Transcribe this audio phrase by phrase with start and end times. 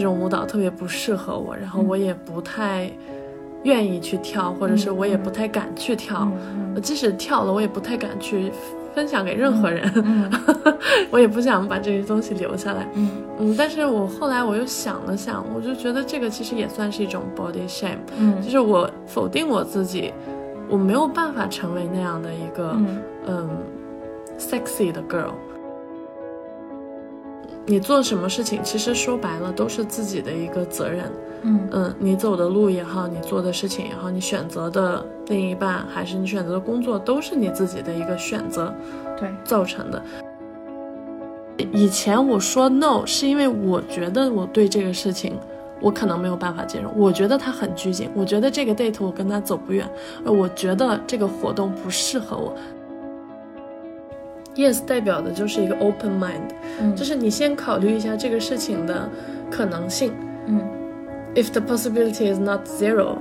[0.00, 2.90] 这种舞蹈特别不适合我，然后我也不太
[3.64, 6.26] 愿意去跳，或者是我也不太敢去跳。
[6.82, 8.50] 即使跳了，我也不太敢去
[8.94, 10.40] 分享给任何人。
[11.12, 12.88] 我也不想把这些东西留下来。
[12.94, 13.10] 嗯
[13.40, 20.14] 嗯，但是我后来我又想了想，我就觉得这个其实也算是一种 body shame，嗯就是我否定我自己，
[20.70, 23.48] 我没有办法成为那样的一个嗯嗯
[24.38, 25.32] sexy 的 girl。
[27.66, 31.12] 你做什么事情，其实说白了都是自己的一个责任。
[31.42, 38.74] 嗯嗯，你走的路也好，你做的事情也好，你选择的另一半还是你选择的工作，都是你自己的一个选择
[39.18, 40.02] 对，造成的。
[41.72, 45.38] 以前我说 no 是因为我觉得我对这个事情
[45.80, 49.88] 我可能没有办法接受，我觉得他很拘谨，我觉得这个 date 我跟他走不远，
[50.24, 52.54] 呃我觉得这个活动不适合我。
[54.60, 59.08] Yes 代表的就是一个 open mind，嗯就是你先考虑一下这个事情的
[59.50, 60.12] 可能性。
[60.46, 60.60] 嗯
[61.34, 63.16] If the possibility is not zero，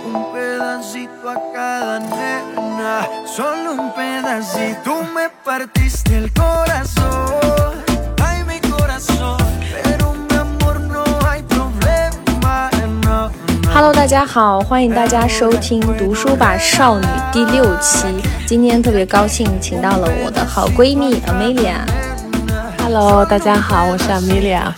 [0.04, 4.80] un pedacito a cada nena, solo un pedacito.
[4.84, 7.72] Tú me partiste el corazón,
[8.22, 9.38] ay mi corazón.
[9.82, 13.30] Pero mi amor no hay problema, no, no.
[13.72, 18.04] Hello，大家好，欢迎大家收听《读书吧少女》第六期。
[18.46, 21.86] 今天特别高兴，请到了我的好闺蜜 Amelia。
[22.92, 24.74] hello 大家好我是 amelia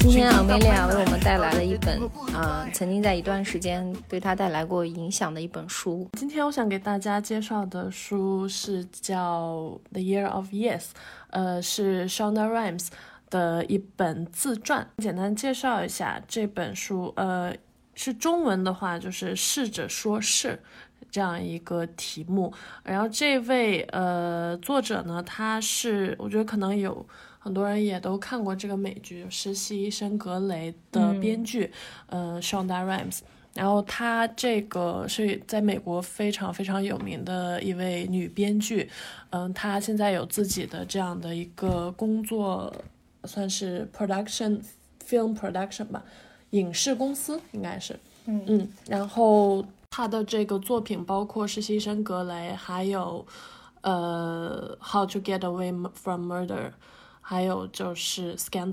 [0.00, 2.00] 今天 amelia 为我们带来了一本
[2.34, 6.08] 嗯曾经在一段时间对她带来过影响的一本书。
[6.18, 10.84] 今天我想给大家介绍的书是叫 the year of yes
[11.34, 12.88] 呃，是 Shonda Rhimes
[13.28, 14.88] 的一本自传。
[14.98, 17.54] 简单介绍一下这本书，呃，
[17.94, 20.60] 是中文的话就是“试着说是”
[21.10, 22.52] 这样一个题目。
[22.84, 27.06] 然后这位呃作者呢，他是我觉得可能有
[27.38, 31.72] 很多人也都看过这个美剧《实习医生格雷》的编剧，
[32.06, 33.20] 呃，Shonda Rhimes。
[33.54, 38.90] 然后她这个是在美国非常非常有名的一位女编剧，
[39.30, 42.74] 嗯，她现在有自己的这样的一个工作，
[43.24, 44.60] 算是 production
[45.06, 46.04] film production 吧，
[46.50, 53.24] 影视公司应该是，嗯嗯，然后她的这个作品包括《实习生格雷》，还有
[53.82, 56.46] 呃《How to Get Away from Murder》，
[57.20, 58.70] 还有就是《Scandal》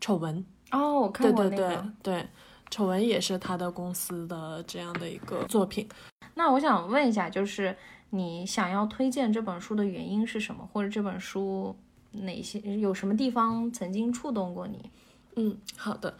[0.00, 0.44] 丑闻。
[0.70, 2.26] 哦，我看对对对对，
[2.70, 5.88] 丑闻也是他的公司的这样的一个作品。
[6.34, 7.76] 那我想问一下，就是
[8.10, 10.68] 你想要推荐这本书的原因是什么？
[10.72, 11.74] 或者这本书
[12.12, 14.90] 哪些有什么地方曾经触动过你？
[15.36, 16.16] 嗯，好的，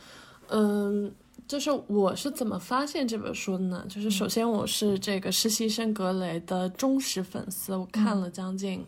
[0.49, 1.13] 嗯，
[1.47, 3.85] 就是我是怎么发现这本书的呢？
[3.89, 8.85] 就是首先我是这个实习生格雷的忠实粉丝，我看了将近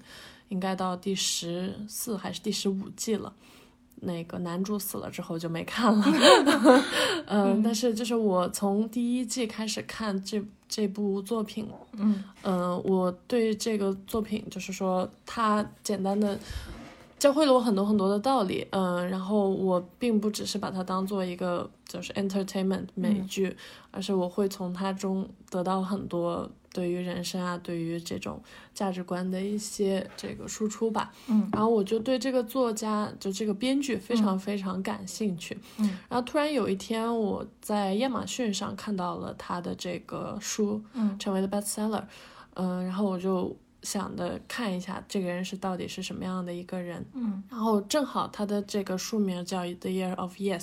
[0.49, 3.33] 应该到第十四还是第十五季了。
[4.01, 6.05] 那个男主死了之后就没看了，
[7.27, 12.25] 嗯，但是就是我从第一季开始看这这部作品，嗯。
[12.43, 16.39] 嗯，我对这个作品就是说，它简单的
[17.19, 23.55] 教会了我很多很多的道理，嗯，然后我并不只是把它当做一个就是 entertainment 美剧，
[23.91, 28.41] 而是我会从它中得到很多对于人生啊，对于这种
[28.73, 31.49] 价值观的一些这个输出吧，嗯。
[31.53, 35.87] 然后我就对这个作家就这个编剧非常非常感兴趣，嗯。
[36.09, 42.05] 然后突然有一天我在亚马逊上看到了他的这个书，嗯成为了 bestseller，
[42.55, 47.05] 嗯、然后我就想的看一下这个人是到底是什么样的一个人。
[47.15, 47.43] 嗯。
[47.51, 50.63] 然后正好他的这个书名叫《The Year of Yes》，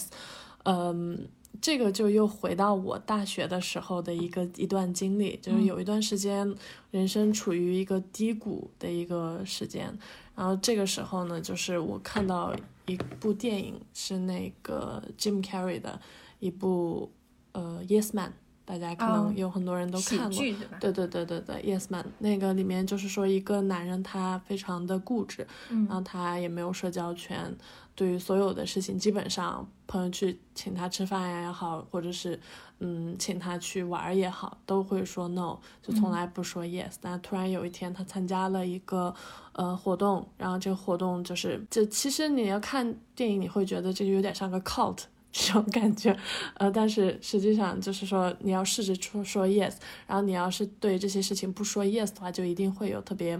[0.63, 1.27] 嗯，
[1.61, 6.53] 这个就又回到我大学的时候的一个一段经历，就是有一段时间
[6.91, 9.97] 人生处于一个低谷的一个时间，
[10.35, 12.55] 然后这个时候呢，就是我看到
[12.85, 15.99] 一部电影是那个 Jim Carrey 的
[16.39, 17.11] 一部
[17.51, 18.29] 呃《Yes Man》，
[18.63, 20.29] 大家可哦能有很多人都看过。
[20.29, 20.77] 剧对吧？
[20.79, 27.55] 对对对对对，Yes Man 那个里面就是说一个男人他非常的固执，嗯然后他也没有社交圈，
[27.97, 32.39] 对于所有的事情，基本上朋友去请他吃饭呀也好，或者是
[32.79, 36.93] 嗯请他去玩儿也好，都会说 no，就从来不说 yes。
[37.01, 39.13] 但突然有一天他参加了一个
[39.53, 44.99] 呃活动，然后这个活动就是，就其实你要看电影，你会觉得这个有点像个 cult。
[45.29, 46.17] 这种感觉，
[46.55, 49.73] 呃，但是实际上就是说，你要试着说说 yes，
[50.07, 53.39] 然后你要是对这些事情不说 yes 的话，就一定会有特别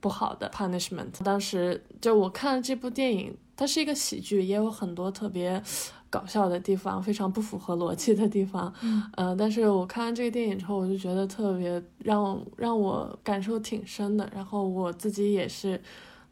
[0.00, 1.22] 不好的 punishment。
[1.22, 5.60] 当时就我看了这部电影，它是一个喜剧，也有很多特别
[6.08, 8.72] 搞笑的地方，非常不符合逻辑的地方。
[8.82, 14.30] 嗯呃，但是我看完这个电影之后，我就觉得特别让让我感受挺深的。
[14.32, 15.82] 然后我自己也是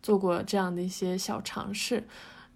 [0.01, 2.05] 做过这样的一些小尝试。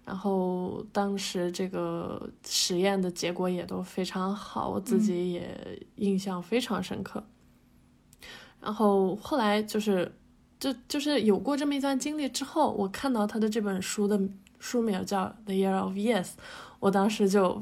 [0.05, 7.21] 然后当时这个实验的结果也都非常好，我自己也印象非常深刻。
[8.61, 10.11] 然后后来就是，
[10.59, 14.19] 就就是有过这么一段经历之后，我看到他的这本书的
[14.61, 16.25] 书名叫《The Year of Yes》，
[16.79, 17.61] 我当时就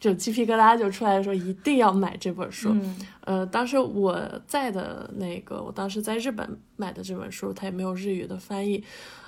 [0.00, 2.70] 就鸡皮疙瘩就出来说一定要买这本书。
[2.72, 8.82] 嗯呃，当时我在的那个，我当时在日本买的这本书，它也没有日语的翻译，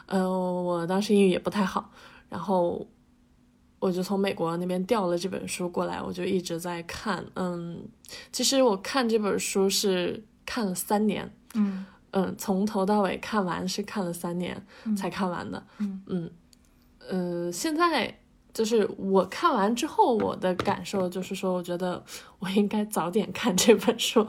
[0.07, 1.89] 呃，我当时英语也不太好，
[2.29, 2.85] 然后
[3.79, 7.25] 我就从美国那边调了这本书过来，我就一直在看。
[7.35, 7.87] 嗯，
[8.33, 14.61] 其实我看这本书是看了三年，嗯嗯，从头到尾看完是看了三年
[14.97, 15.63] 才看完的。
[15.79, 16.31] 嗯嗯，
[17.09, 18.19] 呃，现在
[18.55, 22.05] 就是我看完之后，我的感受就是说，我觉得
[22.39, 24.27] 我应该早点看这本书，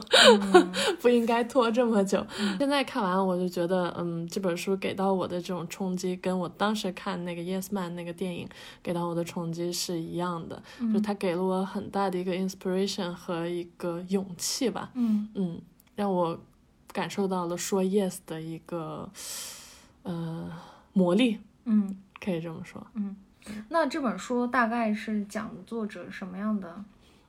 [1.00, 2.26] 不应该拖这么久。
[2.58, 8.48] 现在看完，我就觉得，嗯，这本书给到我的这种冲击，跟我当时看那个《Yes Man》那个电影
[8.82, 10.62] 给到我的冲击是一样的，
[10.92, 14.90] 就它给了我很大的一个 inspiration 和一个勇气吧。
[14.94, 15.60] 嗯嗯，
[15.96, 16.38] 让我
[16.92, 19.10] 感受到了说 yes 的一个
[20.02, 20.50] 呃
[20.94, 21.94] 魔力，嗯
[22.24, 22.84] 可以这么说。
[22.94, 23.14] 嗯。
[23.68, 26.82] 那这本书大概是讲作者什么样的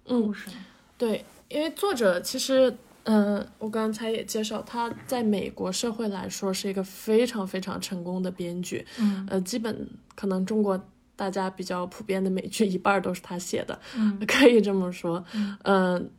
[0.05, 0.55] 嗯故事呢？
[0.97, 10.81] 对，因为作者其实，嗯、我刚才也介绍，他在美国社会来说是一个非常非常成功的编剧，嗯呃，基本可能中国
[11.17, 16.09] 大家比较普遍的美剧一半儿都是他写的，嗯 可以这么说，嗯嗯、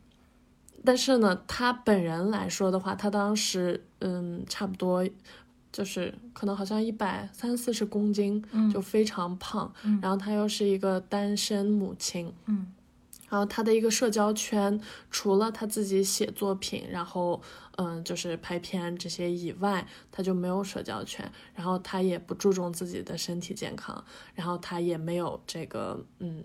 [0.85, 5.03] 但是呢，他本人来说的话，他当时嗯，差不多
[5.71, 12.73] 就是可能好像一百三四十公斤，嗯就非常胖，嗯然后她又是一个单身母亲，嗯
[13.29, 14.79] 然后她的一个社交圈，
[15.11, 17.41] 除了她自己写作品，然后
[17.75, 21.29] 嗯，就是拍片这些以外，她就没有社交圈。
[21.53, 24.01] 然后她也不注重自己的身体健康，
[24.33, 26.43] 然后她也没有这个嗯，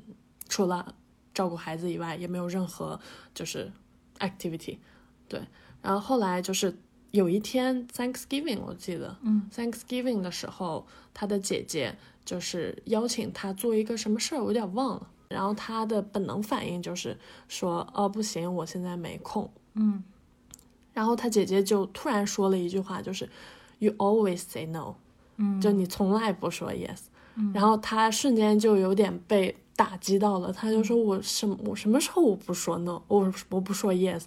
[0.49, 0.95] 除了
[1.33, 2.99] 照顾孩子以外，也没有任何
[3.33, 3.71] 就是
[4.19, 4.79] activity。
[5.29, 5.41] 对，
[5.81, 6.77] 然后后来就是
[7.13, 15.07] 有一天 Thanksgiving，我记得，嗯 Thanksgiving 的时候，他的姐姐就是邀请他做一个什么事儿，我有点忘了。
[15.29, 17.17] 然后他的本能反应就是
[17.49, 19.51] 说：“哦，不行，我现在没空。
[19.75, 20.03] 嗯”
[20.93, 23.29] 然后他姐姐就突然说了一句话，就是
[23.79, 24.97] “You always say no”，
[25.37, 26.99] 嗯，就你从来不说 yes。
[27.35, 34.25] 嗯然后他瞬间就有点被打击到了，他就说：“我什么我什么时候我不说 no，我我不说 yes，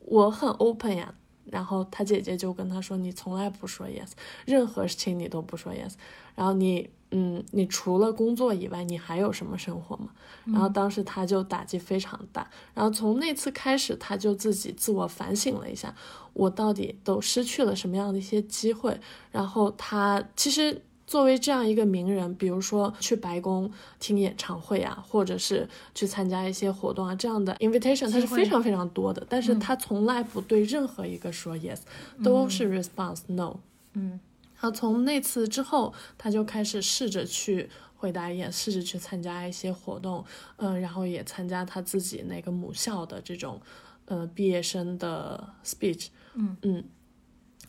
[0.00, 1.14] 我很 open 呀。”
[1.50, 4.10] 然后他姐姐就跟他说：“你从来不说 yes，
[4.44, 5.92] 任何事情你都不说 yes。
[6.34, 10.08] 然后你，嗯，你除了工作以外，你还有什么生活吗？”
[10.46, 12.48] 然后当时他就打击非常大。
[12.74, 15.94] 然后从那次开始，他就自己自我反省了一下，
[16.32, 19.00] 我到底都失去了什么样的一些机会。
[19.30, 20.82] 然后他其实。
[21.06, 23.70] 作为这样一个名人，比如说去白宫
[24.00, 31.78] 听演唱会啊，或者是去参加一些活动啊，这样的 invitation 它是非常非常多的，但是他从来不对任何一个说 yes，、
[32.24, 33.58] 都是 response no。
[33.92, 34.18] 嗯。
[34.58, 40.24] 然后从那次之后，他就开始试着去回答 yes，试着去参加一些活动，
[40.56, 43.60] 嗯、然后也参加他自己那个母校的这种，
[44.06, 46.56] 呃，毕业生的 speech，嗯。
[46.62, 46.84] 嗯，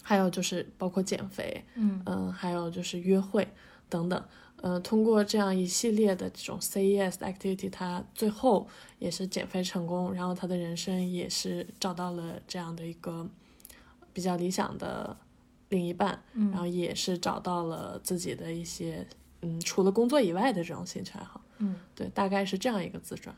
[0.08, 3.46] 还有就是包括减肥，嗯嗯，还有就是约会
[3.90, 4.24] 等等，
[4.62, 8.66] 呃，通过这样一系列的这种的 activity，他最后
[9.00, 13.30] 也是减肥成功，然后他的人生也是找到了这样的一个
[14.14, 15.18] 比较理想的
[15.68, 19.06] 另一半，嗯然后也是找到了自己的一些
[19.42, 21.42] 嗯除了工作以外的这种兴趣爱好。
[21.58, 23.36] 嗯，对，大概是这样一个自传。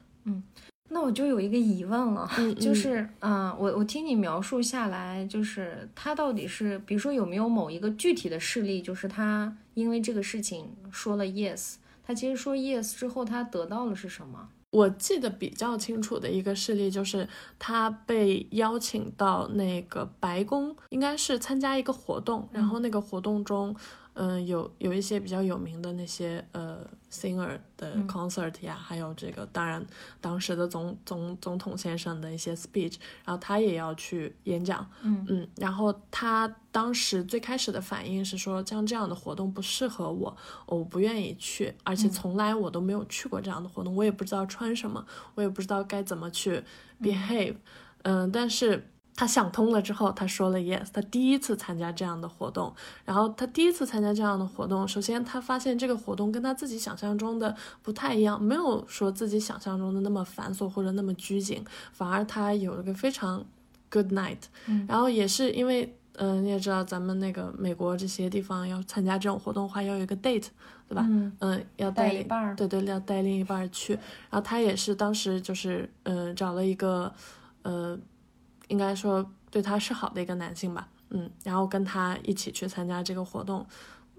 [0.89, 14.49] 那我就有一个疑问了， 嗯就是啊、我我听你描述下来，就是他到底是，比如说有没有某一个具体的事例，就是他因为这个事情说了 yes，他其实说 yes 之后，他得到了是什么？
[14.71, 17.27] 我记得比较清楚的一个事例就是
[17.57, 23.75] 他被邀请到那个白宫，应该是参加一个活动，然后那个活动中，
[24.21, 29.81] 嗯、有有一些比较有名的那些呃 singer 的 concert 呀，还有这个当然
[30.19, 35.25] 当时的总总总统先生的一些 speech，然后他也要去演讲，嗯。
[35.29, 40.35] 嗯，然后他当时最开始的反应是说，像这样的活动不适合我，
[40.65, 46.61] 我不愿意去，而且从来我都没有去过这样的活动，我也不知道穿什么，我也不知道该怎么去
[47.01, 47.55] behave，
[48.03, 48.91] 嗯、但是。
[49.19, 50.87] 他想通了之后，他说了 yes。
[50.93, 52.73] 他第一次参加这样的活动，
[53.03, 61.61] 然后他第一次参加这样的活动，首先他发现这个活动跟他自己想象中的不太一样，没有说自己想象中的那么繁琐或者那么拘谨，
[61.91, 63.45] 反而他有了个非常
[63.89, 64.37] good night。
[64.67, 70.47] 嗯然后也是因为，嗯、你也知道咱们那个美国这些地方要参加这种活动的话，要有一个 date，
[70.87, 71.05] 对吧？
[71.09, 73.95] 嗯嗯，要带一半儿对对，要带另一半儿去。
[74.29, 77.13] 然后他也是当时就是，嗯、找了一个，
[77.63, 77.99] 呃，
[78.69, 83.63] 应该说对他是好的一个男性吧，嗯，然后跟他一起去参加这个活动。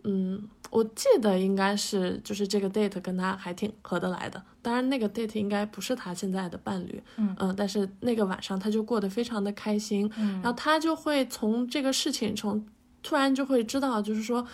[0.03, 12.67] 嗯，我记得应该是就是这个 date 跟他还挺合得来的，当然那个 date 应该不是他现在的伴侣，嗯但是那个晚上他就过得非常的开心，嗯然后他就会从这个事情从
[13.03, 14.47] 突然就会知道，就是说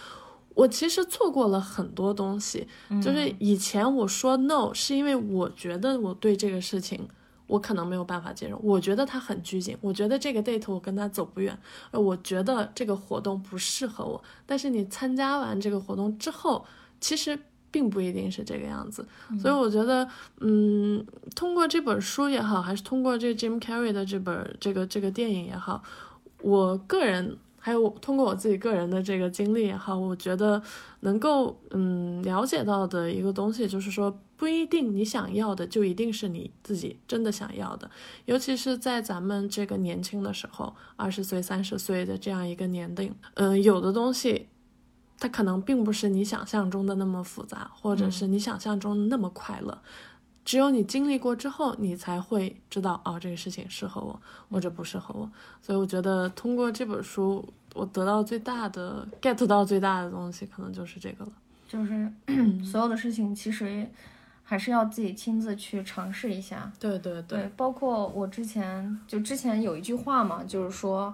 [0.55, 2.67] 我其实错过了很多东西，
[3.01, 7.09] 就是以前我说 no 是因为我觉得我对这个事情。
[7.47, 11.57] 我可能没有办法接受，我觉得他很拘谨，我觉得这个 date 我跟他走不远，
[11.91, 14.23] 呃，我觉得这个活动不适合我。
[14.45, 16.65] 但是你参加完这个活动之后，
[17.01, 17.39] 其实
[17.71, 19.07] 并不一定是这个样子。
[19.41, 20.09] 所以我觉得，
[20.41, 25.83] 嗯，通过这本书也好，还是通过这 Jim Carrey 的这本这个这个电影也好，
[26.43, 30.61] 我个人还有通过我自己个人的这个经历也好，我觉得
[31.01, 37.91] 能够嗯了解到的一个东西就是说，不一定你想要的就一定是你自己真的想要的，
[38.27, 44.49] 尤其是在咱们这个年轻的时候，二十岁、三十岁的这样一个年龄，嗯，有的东西。
[45.19, 49.79] 它可能并不是你想象中的那么复杂，或者是你想象中的那么快乐。
[50.45, 55.31] 只有你经历过之后，你才会知道哦，这个事情适合我或者不适合我。
[55.63, 61.33] 所以我觉得通过这本书，我得到最大的 get 到最大的东西，可能就是这个了。
[61.67, 62.13] 就是
[62.63, 63.89] 所有的事情其实
[64.49, 66.71] 还是要自己亲自去尝试一下。
[66.79, 71.13] 对对对，包括我之前就之前有一句话嘛，就是说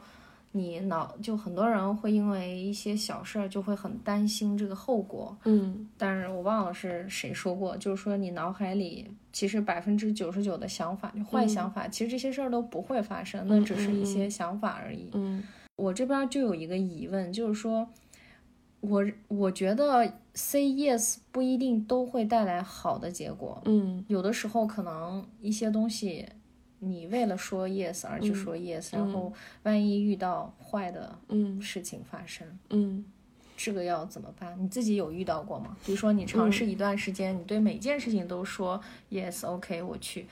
[0.53, 15.09] 你脑就很多人会因为一些小事儿就会很担心这个后果，嗯但是我忘了是谁说过，就是说你脑海里其实百分之九十九的想法，就坏想法，其实这些事儿都不会发生，那只是一些想法而已。
[15.15, 15.43] 嗯
[15.77, 17.89] 我这边就有一个疑问，就是说，
[18.83, 24.05] 我我觉得 say yes 不一定都会带来好的结果，嗯。
[24.09, 26.29] 有的时候可能一些东西，
[26.81, 31.63] 你为了说 yes 而去说 yes，、然后万一遇到坏的嗯。
[31.63, 33.05] 事情发生，嗯。
[33.57, 34.57] 这个要怎么办？
[34.61, 35.77] 你自己有遇到过吗？
[35.87, 40.27] 比如说你尝试一段时间，你对每件事情都说 yes，OK，、我去，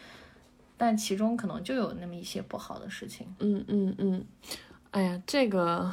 [0.77, 3.29] 但其中可能就有那么一些不好的事情。
[3.39, 4.25] 嗯嗯嗯，
[4.91, 5.93] 哎呀，这个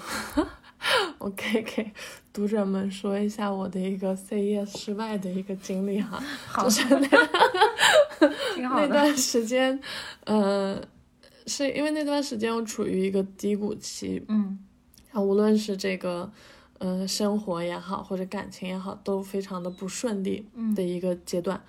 [1.20, 1.92] 我可以给
[2.32, 6.22] 读者们说一下我的一个 yes 失败的一个经历哈。
[6.48, 7.08] 好就是那
[8.56, 8.88] 挺好的。
[8.88, 9.80] 那段时间，
[10.26, 10.80] 呃，
[11.48, 14.60] 是因为那段时间我处于一个低谷期，嗯
[15.12, 16.32] 然后无论是这个，
[16.78, 21.60] 呃，生活也好，或者感情也好，都非常的不顺利嗯的一个阶段。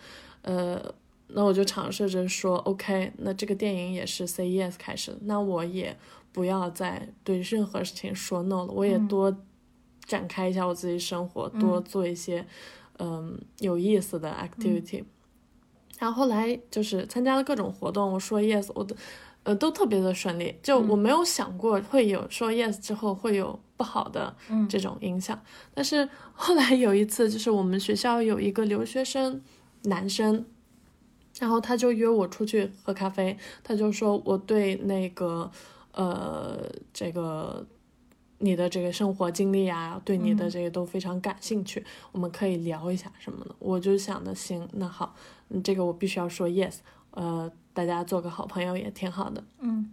[0.42, 0.94] 呃，
[1.28, 5.96] 那我就尝试着说，OK，那这个电影也是 yes 开始，那我也
[6.38, 9.08] 不要再对任何事情说 no 了，我也嗯。
[9.08, 9.36] 多
[10.06, 12.46] 展开一下我自己生活，多做一些
[12.98, 15.02] 嗯有意思的 activity。
[15.98, 18.94] 然后后来就是参加了各种活动，我说 yes，我的
[19.42, 24.68] 呃都特别的顺利，就我没有想过会有说 yes 之后会有不好的嗯。
[24.68, 25.42] 这种影响。
[25.74, 29.42] 但是后来有一次，就是我们学校有一个留学生
[29.82, 30.46] 男生，
[31.40, 35.50] 然后他就约我出去喝咖啡，他就说我对那个
[35.98, 37.66] 呃这个。
[38.40, 43.52] 你的这个生活经历啊，对你的这个都非常感兴趣，我们可以聊一下什么的。
[43.58, 45.12] 我就想的，行，那好，
[45.48, 46.76] 嗯，这个我必须要说 yes，
[47.10, 49.42] 呃，大家做个好朋友也挺好的。
[49.58, 49.92] 嗯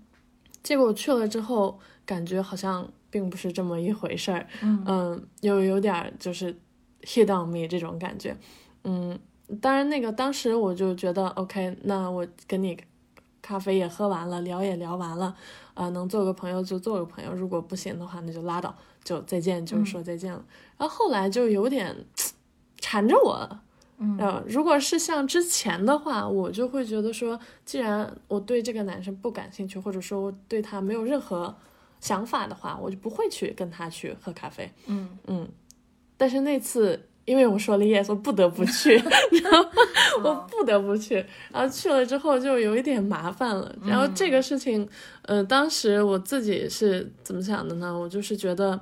[0.62, 6.56] 结果我去了之后，感觉好像并不是这么一回事儿，嗯嗯，又有点儿就是
[7.02, 8.38] hit on me 这种感觉，
[8.84, 9.20] 嗯，
[9.60, 12.78] 当然那个当时我就觉得 OK，那我跟你
[13.46, 15.36] 咖啡也喝完了，聊也聊完了，
[15.76, 20.44] 啊、能做个朋友就做个朋友，如果不行的话那就拉倒，就再见，就是说再见了。
[20.80, 21.96] 然后后来就有点
[22.80, 23.48] 缠着我，
[24.00, 31.56] 嗯呃，如果是像之前的话，我就会觉得说，既然我对这个男生不感兴趣，或者说我对他没有任何
[32.00, 34.72] 想法的话，我就不会去跟他去喝咖啡。
[34.88, 35.48] 嗯嗯，
[36.18, 38.94] 但是那次因为我说了 yes，我不得不去，
[39.44, 39.70] 然后
[40.24, 41.16] 我不得不去，
[41.52, 43.76] 然后去了之后就有一点麻烦了。
[43.84, 44.88] 然后这个事情，
[45.24, 47.98] 呃，当时我自己是怎么想的呢？
[47.98, 48.80] 我就是觉得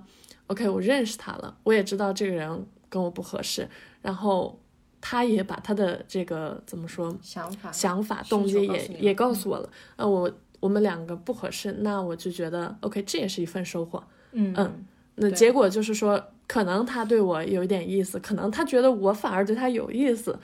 [0.47, 3.67] ，OK，我认识他了，我也知道这个人跟我不合适，
[4.01, 4.59] 然后
[4.99, 9.69] 他也把他的这个怎么说想法想法、动机也也告诉我了。
[9.95, 14.03] 呃，我我们两个不合适，那我就觉得 OK，这也是一份收获。
[14.33, 14.85] 嗯嗯
[15.15, 20.37] 那结果就是说，可能他对我有一点意思，可能他觉得我反而对他有意思，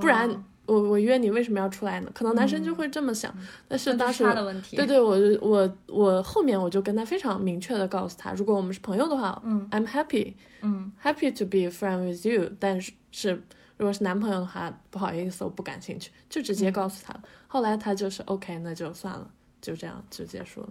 [0.00, 2.10] 不然哦我我约你为什么要出来呢？
[2.14, 3.34] 可能男生就会这么想，
[3.66, 13.30] 但是当时他的问题对对，我就我我后面我就跟他非常明确的告诉他，如果我们是朋友的话，嗯，I'm happy，嗯 happy to be friend with you，但是是
[13.76, 17.22] 如果是男朋友的话，不好意思，我不感兴趣，就直接嗯告诉他了。
[17.48, 19.28] 后来他就是 OK，那就算了，
[19.60, 20.68] 就这样就结束了。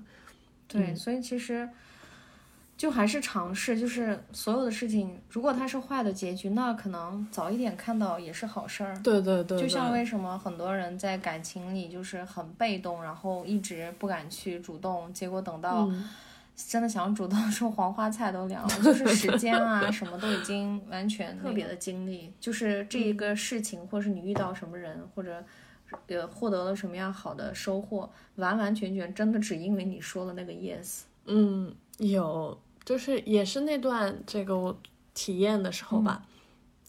[0.70, 1.68] 对，所以其实
[2.82, 8.98] 就还是尝试，就是所有的事情，如果它是坏的结局，那可能早一点看到也是好事儿。
[9.04, 16.10] 对对对，就像为什么很多人在感情里就是很被动，然后一直不敢去主动，结果等到嗯
[16.56, 25.44] 真的想主动的时候，黄花菜都凉了， 就是时间啊什么都已经完全特别的经历，就是这一个事情，或者是你遇到什么人，或者
[26.08, 31.02] 呃获得了什么样好的收获，完完全全真的只因为你说了那个 yes。
[31.26, 34.80] 嗯，有，就是也是那段这个我
[35.14, 36.24] 体验的时候吧。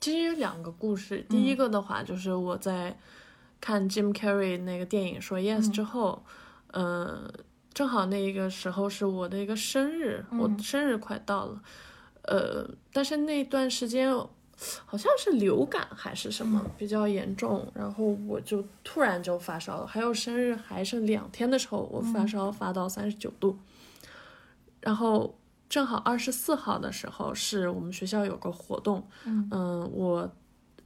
[0.00, 2.98] 其实有两个故事，第一个的话就是我在
[3.60, 6.24] 看 Jim Carrey 那个电影说 yes 之后，
[6.72, 7.32] 嗯、
[7.72, 11.62] 正好那个时候是我的一个生日，我生日快到了，
[12.22, 14.12] 呃，但是那段时间
[14.84, 23.56] 好像是流感还是什么比较严重，然后我就突然就发烧了，还有生日还剩两天的时候，我发烧发到三十九度，
[24.80, 25.32] 然后
[25.72, 29.90] 正好二十四号的时候是我们学校有个活动，嗯。
[29.94, 30.30] 我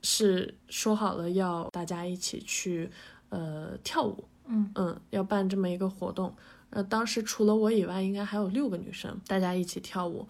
[0.01, 2.89] 是说好了要大家一起去
[3.31, 4.71] 呃跳舞，嗯。
[4.77, 6.33] 嗯，要办这么一个活动。
[6.71, 10.29] 呃，当时除了我以外，应该还有六个女生，大家一起跳舞。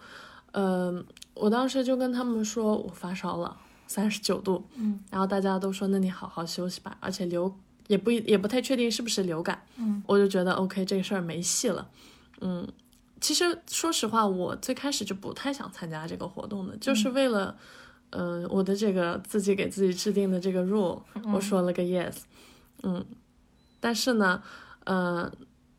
[0.53, 11.87] 嗯、我当时就跟他们说我发烧了，三十九度，嗯，然后大家都说那你好好休息吧，而且流也不也不太确定是不是流感，嗯，我就觉得 OK 这个事儿没戏了，
[12.41, 12.67] 嗯，
[13.19, 17.55] 其实说实话，我最开始就不太想参加这个活动的，就是为了，
[18.11, 21.01] 嗯、我的这个自己给自己制定的这个 rule，、
[21.33, 22.15] 我说了个 yes，
[22.83, 23.05] 嗯，
[23.79, 24.41] 但是呢，
[24.85, 25.31] 呃，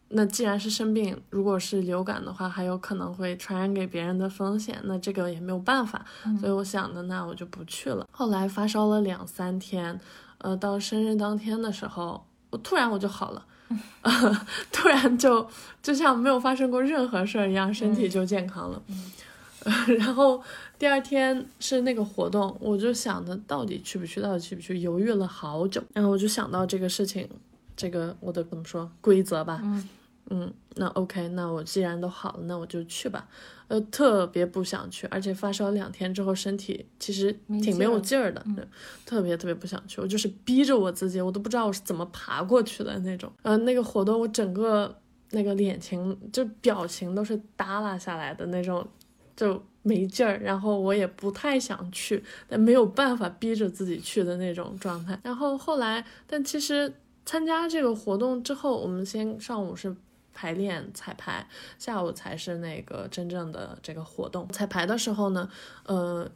[0.08, 6.04] 那既然是生病，如果是流感的话，还有可能会传染给别人的风险，那这个也没有办法，
[6.40, 8.06] 所以我想的那我就不去了。
[8.10, 10.00] 后来发烧了两三天，
[10.38, 13.44] 呃，到生日当天的时候，我突然我就好了。
[14.72, 15.46] 突然就
[15.82, 18.82] 就像没有发生过任何事儿一样，身体就健康了。
[19.98, 20.40] 然后
[20.78, 25.82] 第二天是那个活动，我就想着到底去不去，到底去不去，犹豫了好久。
[25.92, 27.28] 然后我就想到这个事情，
[27.76, 29.88] 这个我的怎么说规则吧，嗯
[30.30, 33.26] 嗯，那 OK，那我既然都好了，那我就去吧。
[33.68, 38.66] 呃，特别不想去，而且发烧两天之后，身体其实挺没有劲儿的，对
[39.04, 40.00] 特别特别不想去。
[40.00, 43.30] 我就是逼着我自己，我都不知道我是怎么爬过去的那种。
[43.42, 44.94] 呃，那个活动我整个
[45.30, 48.86] 那个脸情就表情都是耷拉下来的那种，
[49.36, 50.38] 就没劲儿。
[50.42, 55.18] 然后我也不太想去，但没有办法逼着自己去的那种状态。
[55.22, 56.90] 然后后来，但其实
[57.26, 59.94] 参加这个活动之后，我们先上午是。
[60.38, 61.44] 排练彩排，
[61.80, 64.46] 下午才是那个真正的这个活动。
[64.50, 65.50] 彩排的时候呢，
[65.84, 66.30] 呃，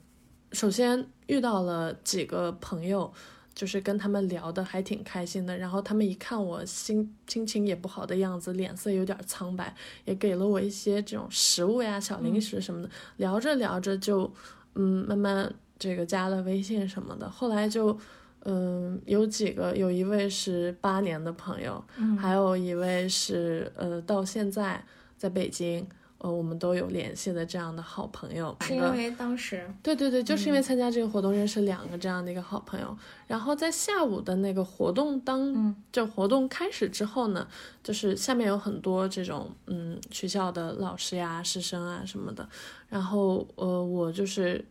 [0.51, 3.13] 首先遇到了几个朋友，
[3.55, 5.57] 就是跟他们聊的还挺开心的。
[5.57, 9.73] 然后他们一看我心心情也不好的样子，脸色有点苍白，
[10.05, 12.91] 也给了我一些这种食物呀、小零食什么的。
[13.19, 14.29] 聊着聊着就，
[14.75, 17.31] 嗯，慢慢这个加了微信什么的。
[17.31, 17.97] 后来就。
[18.45, 21.83] 嗯，有几个，有一位是八年的朋友，
[22.19, 24.85] 还有一位是呃，到现在
[25.17, 25.87] 在北京，
[26.19, 28.57] 呃，我们都有联系的这样的好朋友。
[28.61, 32.97] 是因为当时对对对，就是因为参加这个活动认识两个这样的一个好朋友。
[33.29, 37.47] 然后在下午的那个活动当，就活动开始之后呢，
[37.83, 42.49] 就是下面有很多这种嗯学校的老师呀、师生啊什么的。
[42.89, 44.63] 然后呃，我就是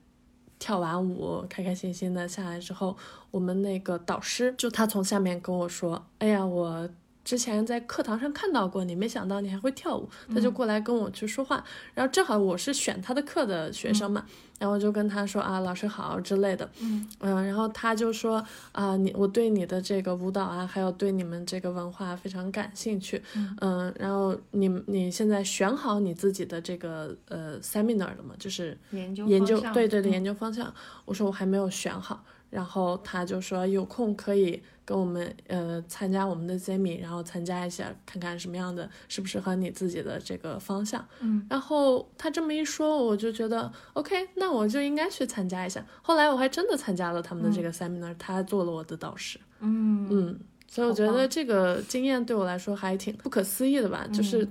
[0.62, 2.96] 跳完舞，开开心心的下来之后，
[3.32, 6.88] 我们那个导师就他从下面跟我说：“哎呀，我。”
[7.32, 11.64] 之前在课堂上看到过你，没想到你还会跳舞，他就过来跟我去说话，
[11.94, 14.26] 然后正好我是选他的课的学生嘛，
[14.60, 17.08] 然后就跟他说啊，老师好之类的，嗯。
[17.22, 23.24] 嗯，然后他就说啊，你我对你的这个舞蹈啊，还有对你们这个文化非常感兴趣，
[23.62, 28.36] 嗯，然后你你现在选好你自己的这个呃 seminar 了吗？
[28.38, 30.74] 就是研究研究对对的研究方向，
[31.06, 32.26] 我说我还没有选好。
[32.52, 41.04] 然后他就说有空可以跟我们呃参加我们的 Zemi，然后参加一下看看什么样的适不适合你自己的这个方向。
[41.22, 45.84] 嗯，然后他这么一说，我就觉得 OK，那我就应该去参加一下。
[46.04, 49.40] 后来我还真的参加了他们的这个 Seminar，他做了我的导师。
[49.62, 54.46] 嗯嗯，所以我觉得这个经验对我来说还挺不可思议的吧，就是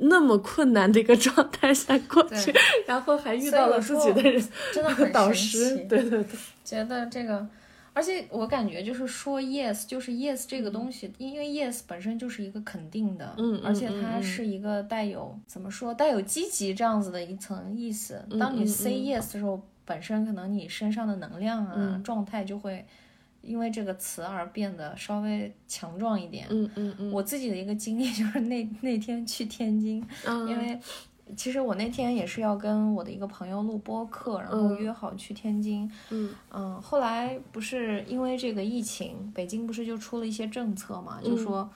[0.00, 2.52] 那么困难的一个状态下过去，
[2.86, 5.76] 然后还遇到了自己的人， 真的很导师。
[5.88, 6.24] 对对对。
[6.64, 7.46] 觉得这个，
[7.92, 18.24] 而且我感觉就是说 yes 就是 yes 这个东西，因为 yes 本身就是一个肯定的，嗯，而且它是一个带有怎么说带有积极这样子的一层意思。
[18.38, 22.84] 当你 say yes 的时候，本身可能你身上的能量啊状态就会
[23.46, 26.46] 因为这个词而变得稍微强壮一点。
[26.50, 27.12] 嗯嗯嗯。
[27.12, 30.78] 我自己的一个经历就是那那天去天津，因为。
[31.36, 35.90] 其实我那天也是要跟我的一个朋友录播客，然后约好去天津。
[36.10, 41.68] 嗯嗯，后来不是因为这个疫情，北京不是就出了一些政策嘛，就说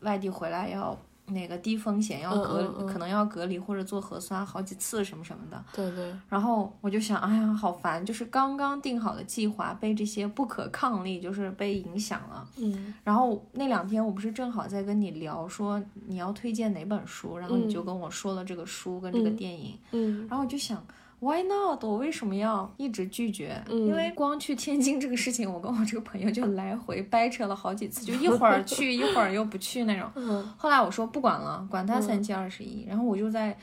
[0.00, 0.98] 外地回来要。
[1.26, 5.64] 那个低风险要隔，可能要隔离或者做核酸好几次什么什么的。
[5.74, 6.14] 对对。
[6.28, 12.46] 然后我就想，哎呀，好烦，就是刚刚定好的计划被这些不可抗力就是被影响了。
[12.56, 12.94] 嗯。
[13.02, 19.78] 然后那两天我不是正好在跟你聊说你要推荐哪本书，然后你就跟我说了这个书跟这个电影。
[19.92, 20.26] 嗯。
[20.28, 20.84] 然后我就想。
[21.20, 21.82] Why not？
[21.84, 23.62] 我为什么要一直拒绝？
[23.68, 30.10] 因为光去天津这个事情，我跟我这个朋友就来回掰扯了好几次，就一会儿去，一会儿又不去那种。
[30.58, 32.84] 后来我说不管了，管他三七二十一。
[32.88, 33.56] 然后我就在。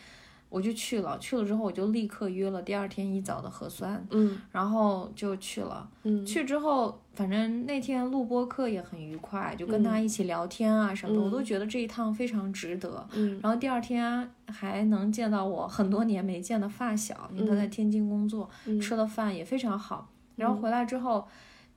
[0.52, 18.50] 我就去了，去了之后我就立刻约了第二天一早的核酸，嗯，然后就去了，嗯，去之后反正那天录播课也很愉快，就跟他一起聊天啊什么的，我都觉得这一趟非常值得，嗯，然后第二天还能见到我很多年没见的发小，因为他在天津工作，
[18.82, 21.26] 吃的饭也非常好，然后回来之后，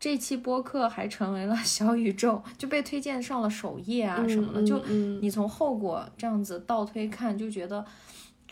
[0.01, 4.85] 这期播客还成为了 小宇宙，就被推荐上了首页啊什么的，就
[5.21, 7.85] 你从后果这样子倒推看，就觉得。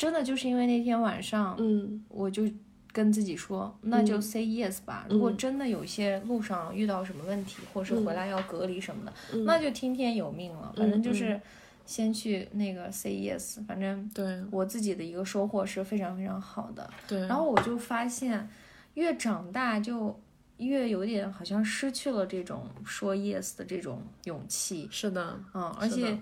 [0.03, 2.43] 真的就是因为那天晚上，嗯，我就
[2.91, 5.07] 跟自己说，那就 say yes 吧。
[5.09, 9.13] 如果真的有些路上遇到什么问题，或是回来要隔离什么的，
[9.45, 10.75] 那就听天由命了。
[10.77, 11.41] 反正就是
[11.87, 13.65] 先去那个 say yes。
[13.65, 16.91] 反正对我自己的一个收获是非常非常好的。
[17.07, 18.51] 对，然后我就发现，
[18.95, 20.21] 越长大就
[20.57, 24.89] 越有点好像失去了这种说 yes 的这种勇气。
[24.91, 26.19] 是的，嗯，而且。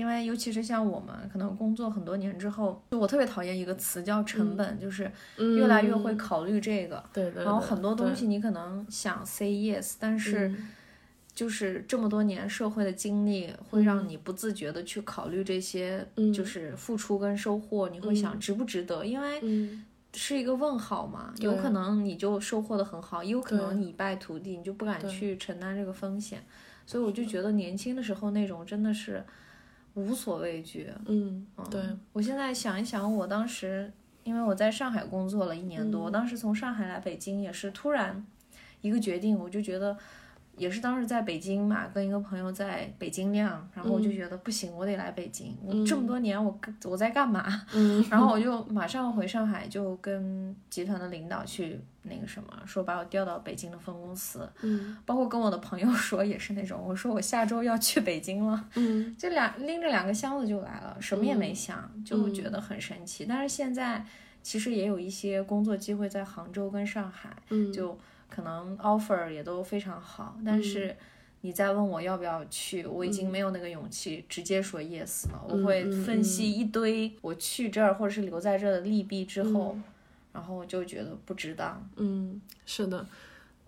[0.00, 7.04] 因为尤其是像我们，可能工作很多年之后，就我特别讨厌一个词叫成本，就是越来越会考虑这个。
[7.12, 7.44] 对对。
[7.44, 10.50] 然后很多东西你可能想 say yes，但是
[11.34, 19.04] 就是这么多年社会的经历会让你不自觉的去考虑这些，就是付出跟收获，你会想值不值得？
[19.04, 19.38] 因为
[20.14, 26.42] 是一个问号嘛，有可能你就收获的很好，也有可能你一败涂地，你就不敢去承担这个风险。
[26.86, 29.22] 所以我就觉得年轻的时候那种真的是。
[29.94, 31.80] 无所畏惧，嗯，对
[32.12, 33.92] 我现在想一想，我当时
[34.24, 38.24] 因为我在上海工作了一年多，我当时从上海来北京也是突然
[38.80, 39.96] 一个决定，我就觉得。
[40.56, 45.56] 也是当时在北京嘛，跟一个朋友在北京酿，然后我就觉得不行，我得来北京。
[45.64, 47.46] 我这么多年我我在干嘛？
[48.10, 54.48] 然后我 就马上回上海，就跟集团的领导去那个什么，说把我调到北京的分公司。
[54.62, 58.64] 嗯，包括跟我的朋友说也是那种，我说我下周要去北京了。
[58.74, 63.26] 嗯，就两拎着两个箱子就来了，什么也没想，就觉得很神奇。
[63.28, 64.04] 但是现在
[64.42, 67.98] 其实也有一些工作机会在杭州跟上海，嗯就。
[68.32, 70.96] 可能 offer 也都非常好，但是
[71.40, 75.44] 你再问我要不要去，我已经没有那个勇气直接说 yes 了。
[75.48, 79.76] 我会分析一堆我去这儿或者是留在这儿的利弊之后，
[80.32, 81.88] 然后我就觉得不值当。
[81.96, 83.06] 嗯，是的，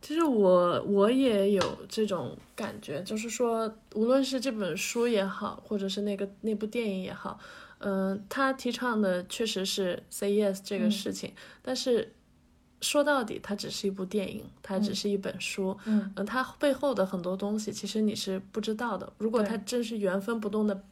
[0.00, 7.38] 其实我我也有这种感觉，就是说，无论是这本书也好，或者是那个那部电影也好。
[7.84, 12.12] 嗯、他提倡的确实是 say yes 这个事情，但是
[12.80, 19.12] 说到底，它只是一部电影，它只是一本书，嗯呃，它背后的很多东西其实你是不知道的。
[19.18, 20.84] 如果它真是原封不动的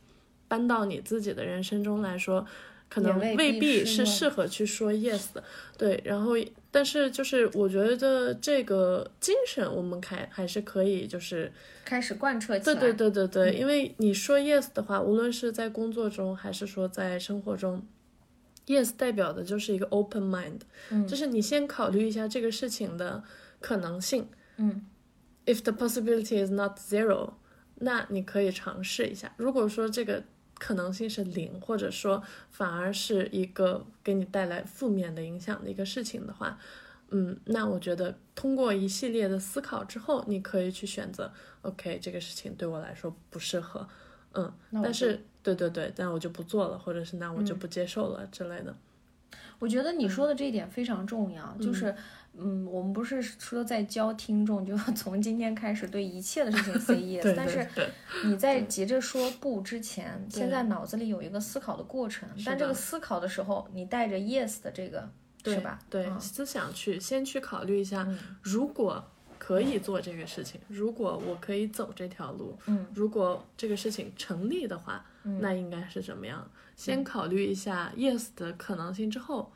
[0.49, 2.45] 搬到你自己的人生中来说，
[2.91, 5.43] 可能未必是适合去说 yes 的。
[5.79, 6.33] 对，然后
[6.71, 11.51] 但是就是我觉得这个精神我们开还是可以就是。
[11.83, 12.75] 开始贯彻起来。
[12.75, 17.83] 对对对对对，因为你说 yes 的话，无论是在工作中还是说在生活中
[18.67, 23.25] ，yes 代表的就是一个 open mind，、嗯就是你先考虑一下这个事情的
[23.61, 24.29] 可能性。
[24.59, 24.85] 嗯
[25.47, 27.33] If the possibility is not zero，
[27.77, 29.33] 那你可以尝试一下。
[29.37, 30.23] 如果说这个
[30.61, 36.57] 可能性是零，或者说反而是一个给你带来负面的影响的一个事情的话，
[37.09, 43.89] 嗯，那我觉得通过一系列的思考之后，你可以去选择，OK，这个事情对我来说不适合，
[44.35, 47.59] 嗯，但是对对对，那我就不做了，或者是那我就嗯。
[47.59, 48.77] 不接受了之类的。
[49.59, 51.95] 我觉得你说的这一点非常重要，就是，
[52.39, 57.69] 嗯，我们不是说在教听众，就 从今天开始对一切的事情 say yes， 但是
[58.25, 65.11] 你在急着说不之前，对先在脑子里有一个思考的过程，但这个思考的时候，你带着 yes 的这个，
[65.43, 65.79] 对是吧？
[65.91, 69.05] 对，嗯思想去先去考虑一下，嗯如果
[69.39, 76.49] 可以做这个事情，如果我可以走这条路，嗯如果这个事情成立的话，嗯那应该是怎么样？
[76.77, 79.53] 先考虑一下 yes 的可能性之后，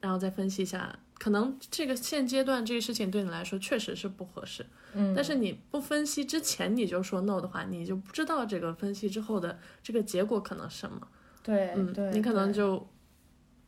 [0.00, 11.08] 然后再分析一下，可能这个现阶段这个事情对你来说确实是不合适，嗯，但是你不分析之前你就说 no 的话，你就不知道这个分析之后的这个结果可能是什么。
[11.42, 12.86] 对，嗯，对，你可能就，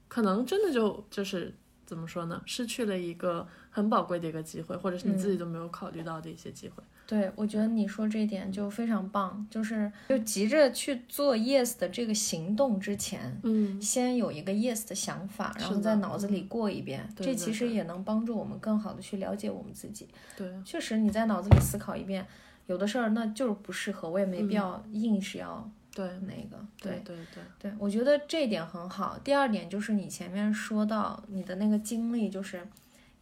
[0.09, 1.55] 可能真的就就是
[1.87, 6.83] 怎么说呢，失去了一个很宝贵的一个机会，或者是你自己嗯都没有考虑到的一些机会。
[7.09, 20.07] 对，我觉得你说这一点就非常棒，就是就急着去做 yes 的这个行动之前，嗯，先有一个 yes 的想法，然后在脑子里过一遍，这其实也能帮助我们更好的去了解我们自己。
[20.37, 22.27] 对，确实，你在脑子里思考一遍，
[22.67, 26.63] 有的事儿那就是不适合，我也没必嗯要硬是要对，那个。
[26.79, 29.19] 对，对，对，对，我觉得这一点很好。
[29.25, 32.69] 第二点就是你前面说到你的那个经历，就是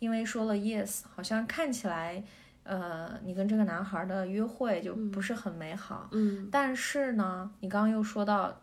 [0.00, 2.24] 因为说了 yes，好像看起来，
[2.66, 6.08] 呃，你跟这个男孩的约会就不是很美好。
[6.12, 8.60] 嗯，但是呢，你刚刚又说到，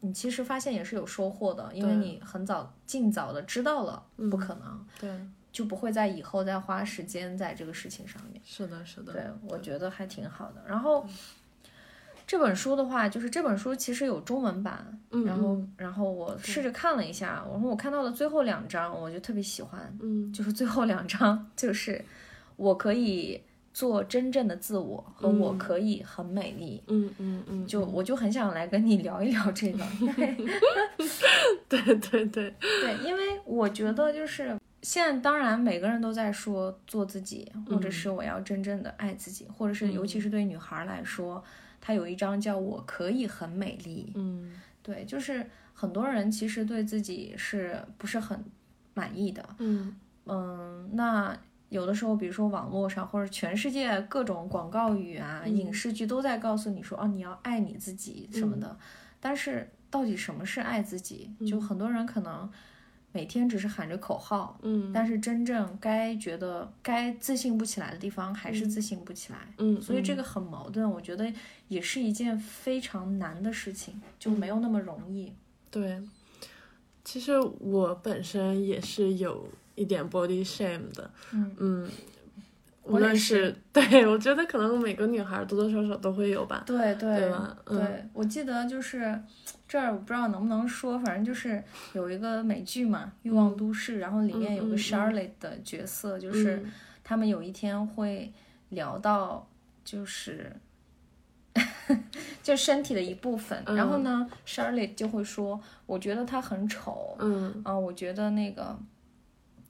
[0.00, 5.10] 你其实发现也是有收获的，因为你很早、尽早的知道了不可能，对，
[5.50, 8.40] 就不会在以后再花时间在这个事情上面。
[8.44, 10.62] 是的，是的，对，我觉得还挺好的。
[10.66, 11.06] 然后
[12.26, 15.74] 这本书的话，就是这本书其实有中文版，嗯然后嗯。
[15.78, 20.30] 然后我试着看了一下，然后我看到了最后两章，我就特别喜欢，嗯。
[20.32, 22.04] 就是最后两章就是
[22.58, 23.40] 我可以
[23.72, 26.82] 做真正的自我和我嗯可以很美丽。
[26.88, 29.82] 嗯嗯嗯，就我就很想来跟你聊一聊这个，
[31.68, 41.42] 对对对，对，因为我觉得就是现在，当然每个人都在说做自己，或者嗯是我要真正的爱自己，或者是尤其是对女孩来说，
[41.80, 44.12] 她有一张叫我可以很美丽。
[44.16, 45.44] 嗯对，就是
[45.74, 48.42] 很多人其实对自己是不是很
[48.94, 49.46] 满意的。
[49.58, 49.94] 嗯
[50.26, 51.36] 嗯，那
[51.68, 58.76] 有的时候，比如说网络上或者全世界各种广告语啊、嗯影视剧都在告诉你说，哦，你要爱你自己什么的。
[59.20, 61.30] 但是到底什么是爱自己？
[61.46, 62.50] 就嗯很多人可能
[63.10, 69.38] 每天只是喊着口号，嗯，但是真正该觉得该自信不起来的地方，还是自信不起来。
[69.58, 71.32] 嗯，嗯所以这个很矛盾，我觉得
[71.68, 75.32] 也是一件非常难的事情，就没有那么容易。
[75.70, 76.00] 对，
[77.02, 79.48] 其实我本身也是有
[79.78, 81.54] 一点 body shame 的，嗯。
[81.58, 81.90] 嗯，
[82.84, 89.20] 无论是对我觉得可能每个女孩多多少少都会有吧，对对对吧嗯对，我记得就是
[89.68, 91.62] 这儿，我不知道能不能说，反正就是
[91.92, 96.72] 有一个美剧嘛，《欲望都市》，然后里面有个 Charlotte 的角色，就是嗯。
[97.04, 98.30] 他们有一天会
[98.68, 99.48] 聊到，
[99.82, 100.52] 就是
[102.42, 107.62] 就身体的一部分，然后呢，Charlotte 就会说，我觉得他很丑，嗯。
[107.64, 108.78] 啊，我觉得那个，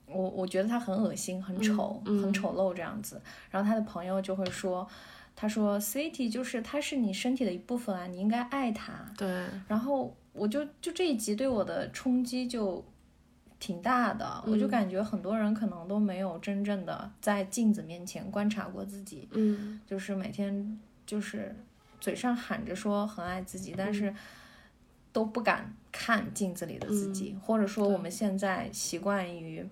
[0.09, 2.21] 我我觉得他很恶心，很丑，嗯。
[2.21, 3.21] 很丑陋这样子。
[3.49, 4.87] 然后他的朋友就会说，
[5.35, 8.93] 他说，City 就是他是你身体的一部分啊，你应该爱他。
[9.17, 12.83] 对，然后我就就这一集对我的冲击就
[13.59, 14.69] 挺大的，我就嗯。
[14.69, 19.79] 感觉很多人可能都没有真正的在镜子面前观察过自己，嗯。
[19.85, 21.55] 就是每天就是
[21.99, 23.93] 嘴上喊着说很爱自己，但嗯。
[23.93, 24.15] 是
[25.11, 29.67] 都不敢看镜子里的自己，或者说我们现在习惯于，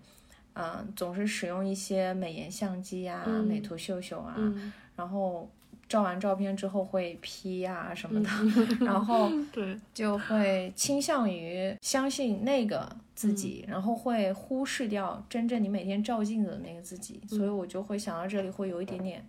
[0.58, 4.74] 嗯、总是使用一些美颜相机啊、嗯美图秀秀啊，嗯。
[4.96, 5.48] 然后
[5.88, 8.30] 照完照片之后会 P 呀、什么的，
[8.84, 19.24] 然后 对，就会倾向于相信那个自己，然后会忽视掉真正你每天照镜子的那个自己，所以我就会想到这里会有一点点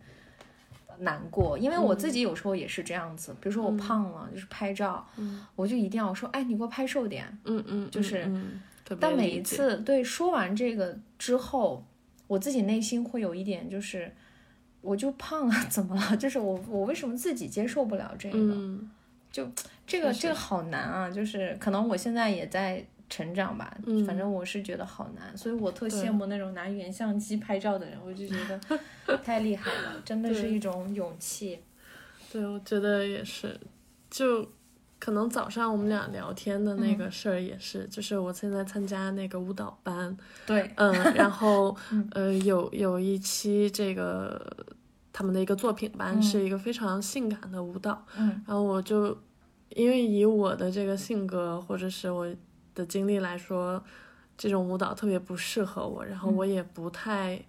[1.00, 5.06] 难过，因为我自己有时候也是这样子，比如说我胖了，就是拍照，
[5.54, 8.28] 我就一定要说，哎，你给我拍瘦点，嗯嗯，就是
[9.00, 11.84] 但每一次对说完这个之后，
[12.26, 14.12] 我自己内心会有一点就是。
[14.80, 16.16] 我就胖了，怎么了？
[16.16, 18.38] 就是我，我为什么自己接受不了这个？
[18.38, 18.88] 嗯
[19.32, 31.58] 这个这个好难啊，就是可能我现在也在成长吧，嗯反正我是觉得好难，所以我特羡慕那种拿原相机拍照的人，我就觉得太厉害了，真的是一种勇气。
[32.32, 33.58] 对，我觉得也是，
[34.08, 34.48] 就
[34.98, 36.98] 可能早上我们俩聊天的那嗯。
[36.98, 41.76] 个事儿也是，就是我现在参加那个舞蹈班，对，嗯，然后
[42.12, 44.56] 呃有有一期这个
[45.12, 48.42] 他们的一个作品班是一个非常性感的舞蹈，嗯。
[48.46, 49.16] 然后我就
[49.70, 52.26] 因为以我的这个性格或者是我
[52.74, 53.82] 的经历来说，
[54.36, 57.40] 这种舞蹈特别不适合我，然后我也不太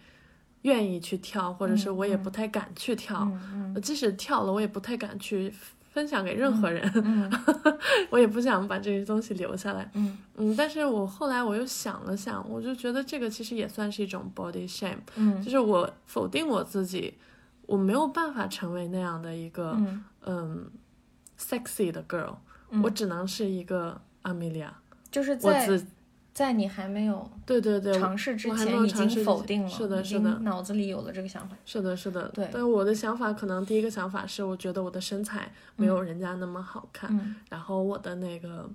[0.64, 3.80] 愿意去跳，或者是我也不太敢去跳，嗯。
[3.82, 5.54] 即使跳了，我也不太敢去
[6.00, 7.30] 分享给任何人，嗯
[8.10, 9.92] 我也不想把这些东西留下来。
[9.96, 17.14] 嗯嗯，但是我后来我又想了想，我就觉得这个其实也算是一种 body shame，嗯就是我否定我自己，
[17.66, 20.72] 我没有办法成为那样的一个嗯嗯
[21.38, 22.36] sexy 的 girl，、
[22.72, 24.70] 嗯我只能是一个 Amelia，。
[25.12, 25.86] 就是我在自
[26.40, 31.58] 在你还没有对对对，尝试之我还没前，已经否定了，是的是的脑子里有了这个想法。
[31.66, 38.70] 是的，是的，对但我的想法可能第一个想法是，我觉得我的身材没有人家那么好看，嗯然后我的那个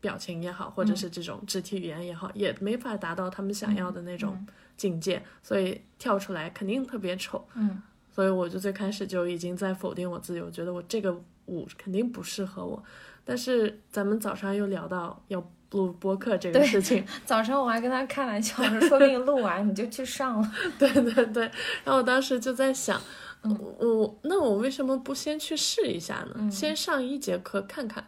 [0.00, 4.46] 表情也好，或者是这种肢体语言也好，也没法达到他们想要的那种
[4.78, 7.46] 境界，所以跳出来肯定特别丑。
[7.54, 11.14] 嗯所以我就最开始就已经在否定我自己，我觉得我这个
[11.46, 12.82] 舞肯定不适合我。
[13.24, 20.52] 但是咱们早上又聊到要录播客这个事情， 早晨我还跟他开玩笑说，说不定录完你就去上了。
[20.78, 21.42] 对对对，
[21.84, 23.00] 然后我当时就在想，
[23.42, 26.50] 嗯我那我为什么不先去试一下呢？
[26.50, 28.04] 先上一节课看看，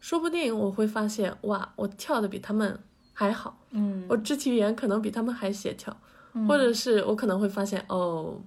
[0.00, 2.78] 说不定我会发现，哇，我跳的比他们
[3.12, 5.94] 还好，嗯我肢体语言可能比他们还协调，
[6.48, 8.40] 或者是我可能会发现，哦，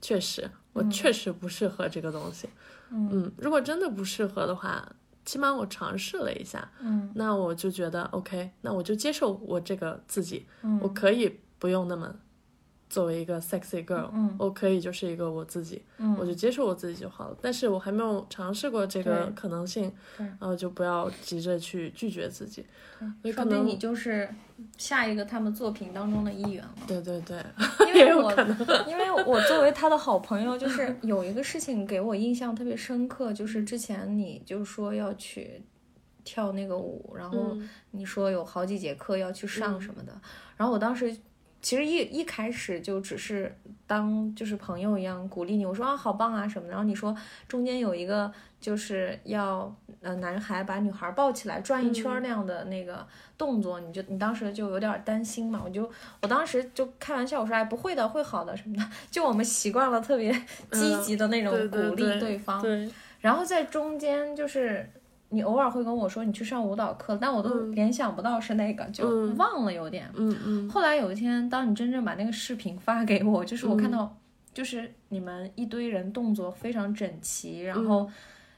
[0.00, 2.48] 确实，我确实不适合这个东西。
[2.92, 4.88] 嗯，如果真的不适合的话，
[5.24, 7.10] 起码我尝试了一下，嗯。
[7.14, 10.78] 那我就觉得 OK，那我就接受我这个自己，嗯。
[10.82, 12.14] 我可以不用那么
[12.90, 16.16] 作为一个 sexy girl，、嗯我可以就是一个我自己，嗯。
[16.18, 17.36] 我就接受我自己就好了。
[17.40, 20.26] 但是我还没有尝试过这个可能性，对。
[20.26, 22.66] 然后就不要急着去拒绝自己，
[23.22, 24.28] 所以说可能你就是
[24.76, 26.74] 下一个他们作品当中的一员了。
[26.86, 27.40] 对对对，
[27.86, 28.32] 因也为我
[28.88, 35.62] 因为我作为他的好朋友，就是有一个事情给我印象特别深刻，就是之前你就说要去
[36.24, 37.70] 跳那个舞，然后嗯。
[37.92, 40.12] 你说有好几节课要去上什么的，
[40.56, 41.16] 然后我当时。
[41.62, 43.54] 其实一一开始就只是
[43.86, 47.14] 当就是朋友一样鼓励你，我说啊好棒啊什么的，然后你说
[47.46, 55.90] 中间有一个就是要呃男孩把女孩抱起来转一圈儿那样的那个动作，你就你当时就有点担心嘛，我就
[56.22, 60.32] 我当时就开玩笑我说哎不会的会好的什么的， 就我们习惯了特别
[60.72, 64.88] 积极的那种鼓励对对对方，对，然后在中间就是
[65.30, 69.36] 你偶尔会跟我说你去上舞蹈课，但我都联想不到是那个，就嗯。
[69.36, 70.10] 忘了有点。
[70.14, 70.68] 嗯嗯。
[70.68, 74.16] 后来有一天，当你真正把那个视频发给我，就是我看到，
[74.52, 78.10] 就是你们一堆人动作非常整齐，然后，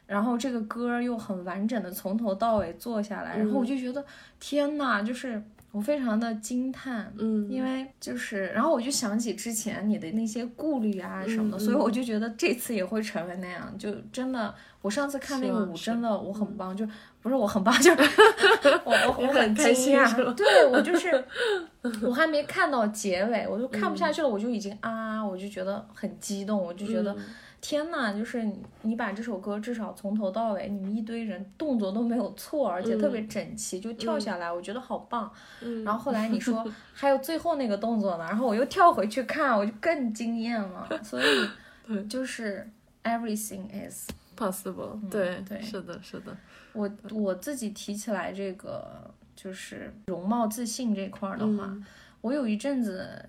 [0.07, 4.05] 然后这个歌又很完整的从头到尾做下来，然后我就觉得
[4.41, 11.61] 天呐，就是我非常的惊叹，嗯，因为就是，然后我就想起之前你的那些顾虑啊什么的，嗯。
[11.61, 13.73] 所以我就觉得这次也会成为那样。
[13.79, 16.87] 就真的，我上次看那个舞，真的我很棒，就
[17.23, 18.03] 不是我很棒，就是
[18.85, 21.25] 我我我很惊开心讶，对我就是
[22.03, 27.13] 我还没看到结尾，我就看不下去了，我就已经啊，我就觉得很激动，我就觉得。
[27.15, 27.19] 嗯
[27.65, 28.45] 天呐，就是
[28.81, 35.31] 你，把这首歌至少从头到尾，你们一堆人动作都没有错，而且特别整齐，就跳下来，我觉得好棒。
[35.61, 40.89] 嗯然后后来你说 还有最后那个动作呢，然后我又跳回去看，我就更惊艳了。
[41.05, 42.69] 所以就是
[43.05, 44.09] everything is。
[44.37, 45.61] possible，对对。
[45.63, 46.37] 是的，是的，
[46.73, 51.85] 我我自己提起来这个就是容貌自信这块儿的话，嗯。
[52.21, 53.29] 我有一阵子。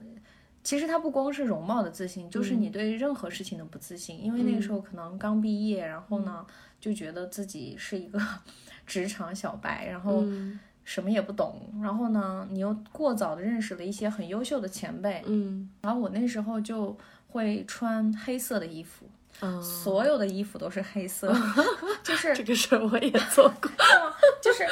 [0.63, 2.61] 其实它不光是容貌的自信，就是嗯。
[2.61, 6.53] 你对任何事情的不自信，因为那个时候可能刚毕业，然后呢嗯。
[6.80, 8.17] 就觉得自己是一个
[8.88, 10.57] 职场小白，然后嗯。
[10.86, 15.69] 什么也不懂，然后呢你又过早的认识了一些很优秀的前辈，嗯。
[15.82, 16.95] 然后我那时候就
[17.27, 19.05] 会穿黑色的衣服，
[19.43, 21.35] 嗯，所有的衣服都是黑色，
[22.01, 23.69] 就是这个事儿我也做过。
[24.41, 24.63] 就是，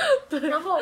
[0.48, 0.80] 然后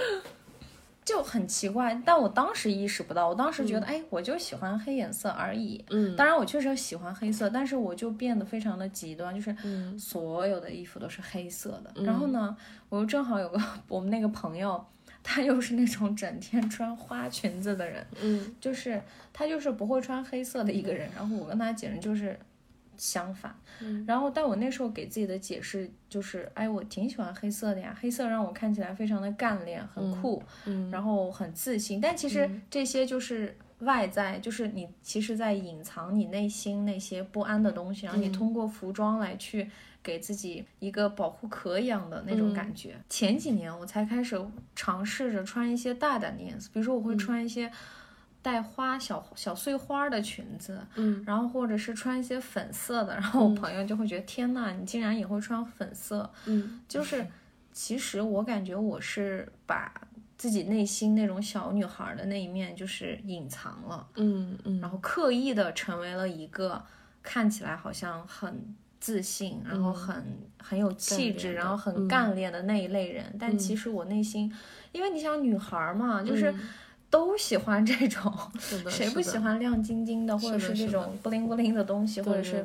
[1.04, 5.84] 就很奇怪，但我当时意识不到，我当时觉得，哎，我就喜欢黑颜色而已。
[5.90, 12.04] 嗯当然我确实喜欢黑色，但是我就变得非常的极端，就是嗯所有的衣服都是黑色的。
[12.04, 12.56] 然后呢，
[12.90, 14.86] 我又正好有个我们那个朋友，
[15.24, 19.02] 他又是那种整天穿花裙子的人，嗯就是
[19.34, 22.38] 他就是不会穿黑色的一个人，然后我跟他简直就是
[23.00, 23.56] 相反。
[23.82, 32.00] 嗯然后但我那时候给自己的解释就是，哎，我挺喜欢黑色的呀，黑色让我看起来非常的干练，很酷，嗯然后很自信。
[32.00, 33.56] 但其实这些就是。
[33.80, 39.72] 外在就是你，其实，在隐藏你内心那些不安的东西，然后你通过服装来去
[40.04, 42.98] 给自己一个保护壳一样的那种感觉。
[43.08, 44.38] 前几年我才开始
[44.76, 47.72] 尝试着穿一些大胆的颜色，比如说我会穿一些
[48.50, 56.82] 带花小小碎花的裙子，嗯然后或者是穿一些粉色的，然后我朋友就会觉得、天呐，你竟然也会穿粉色，嗯。
[56.88, 57.24] 就是
[57.72, 59.94] 其实我感觉我是把
[60.36, 64.90] 自己内心那种小女孩的那一面就是隐藏了，嗯嗯，然。
[64.90, 66.84] 后刻意的成为了一个
[67.22, 70.26] 看起来好像很自信，然后很
[70.58, 72.08] 很有气质，然后很嗯。
[72.08, 73.24] 干练的那一类人。
[73.40, 74.52] 但其实我内心，
[74.92, 76.60] 因为你想女孩嘛，就是嗯
[77.10, 78.32] 都喜欢这种，
[78.90, 82.64] 谁不喜欢亮晶晶的，或者是的是的这种布灵布灵的东西，或者是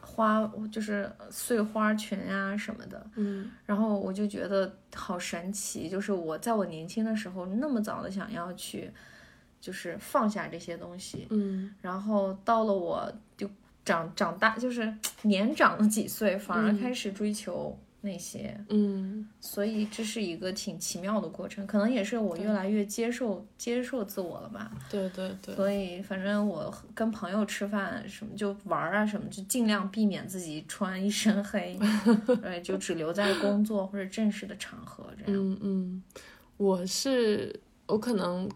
[0.00, 3.04] 花，就是碎花裙啊什么的。
[3.16, 8.90] 嗯然后我就觉得好神奇，就是我在我年轻的时候那么早的想要去，
[9.60, 13.50] 就是放下这些东西，嗯然后到了我就
[13.84, 19.28] 长长大，就是 年长了几岁，反而嗯开始追求那些，嗯。
[19.40, 24.70] 所以这是一个挺奇妙的过程，可能也是我越来越接受接受自我了吧。
[24.90, 31.78] 对对对，所以反正我跟朋友吃饭什么就玩儿啊什么，就尽量避免自己穿一身黑，
[32.42, 35.34] 对，就只留在工作或者正式的场合这样。
[35.34, 36.02] 嗯嗯，
[36.56, 38.48] 我是我可能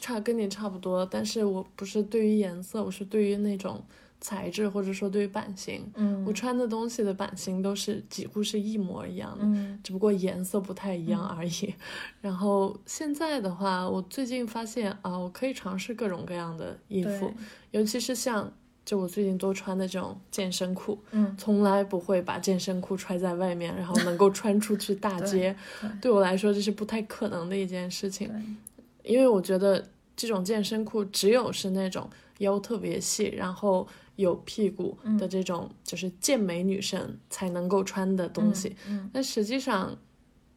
[0.00, 3.84] 差跟你差不多，但是我不是对于颜色，我是对于那种
[4.20, 6.24] 材质或者说对于版型，嗯。
[6.26, 9.78] 我穿的东西的版型都是几乎是一模一样的，嗯。
[9.82, 11.74] 只不过颜色不太一样而已。
[12.20, 17.32] 然后现在的话，我最近发现啊，我可以尝试各种各样的衣服，
[17.70, 18.52] 尤其是像
[18.84, 21.34] 就我最近多穿的这种健身裤，嗯。
[21.38, 25.54] 从来不会把健身裤揣在外面，然后能够 穿出去大街。
[25.80, 25.90] 对。
[26.02, 28.58] 对我来说，这是不太可能的一件事情，
[29.04, 33.86] 因为我觉得这种健身裤只有是那种腰特别细，然后
[34.18, 38.76] 有屁股的这种就是健美女生才能够穿的东西。
[38.88, 39.96] 嗯但实际上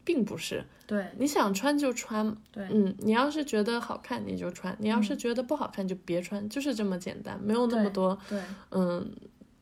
[0.03, 1.05] 并不是，对。
[1.19, 2.67] 你想穿就穿，对。
[2.71, 8.41] 嗯，你要是觉得好看你就穿，你要是觉得不好看就别穿，就是这么简单，没有那么多对。
[8.71, 9.11] 嗯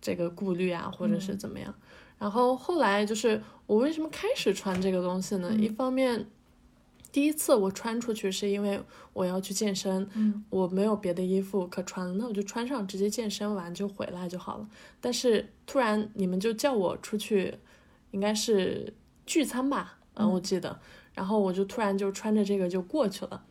[0.02, 1.38] 这个顾虑啊，或者是嗯。
[1.38, 1.76] 怎么样。
[2.18, 5.50] 然后后来就是我为什么开始穿这个东西呢？
[5.52, 5.62] 嗯。
[5.62, 6.26] 一方面，
[7.12, 8.82] 第一次我穿出去是因为
[9.14, 14.68] 我要去健身，嗯我没有别的衣服可穿了，那我就穿上，直接健身完就回来就好了。
[15.02, 17.56] 但是突然你们就叫我出去，
[18.12, 18.94] 应该是
[19.26, 20.80] 聚餐吧，嗯，我记得，
[21.14, 23.44] 然后我就突然就穿着这个就过去了。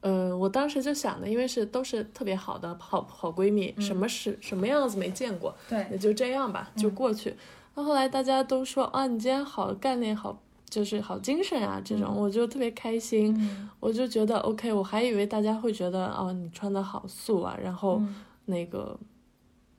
[0.00, 7.34] 呃，我当时就想的，因为是都是特别好的好好闺蜜，什么是什么样子没见过，对也就这样吧，就过去。
[7.74, 14.72] 那、后来大家都说啊，你今天好干练，好就是好精神啊，这种、我就特别开心，嗯我就觉得 OK。
[14.72, 18.14] 我还以为大家会觉得哦，你穿的好素啊，然后嗯
[18.46, 18.98] 那个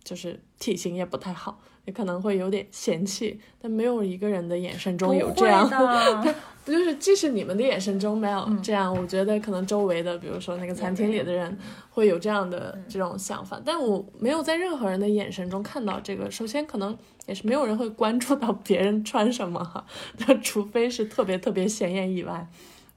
[0.04, 5.70] 就是体型也不太好，也可能会有点嫌弃，但没有一个人的眼神中有这样。
[6.66, 11.56] 不就是即使你们的眼神中没有嗯这样，我觉得可能周围的，比如说那个餐厅里的人
[11.92, 16.32] 会有这样的这种想法，但我没有在任何人的眼神中看到这个。
[16.32, 16.98] 首先，可能
[17.28, 19.86] 也是没有人会关注到别人穿什么哈，
[20.20, 22.48] 那除非是特别特别显眼以外。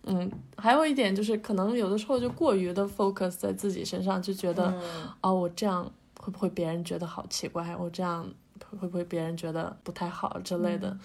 [0.04, 7.76] 嗯，还有一点就是，可能有的时候就过于的 focus 在自己身上，就觉得、嗯哦，我这样会不会别人觉得好奇怪？
[7.76, 8.26] 我这样
[8.78, 10.96] 会不会别人觉得不太好之类的？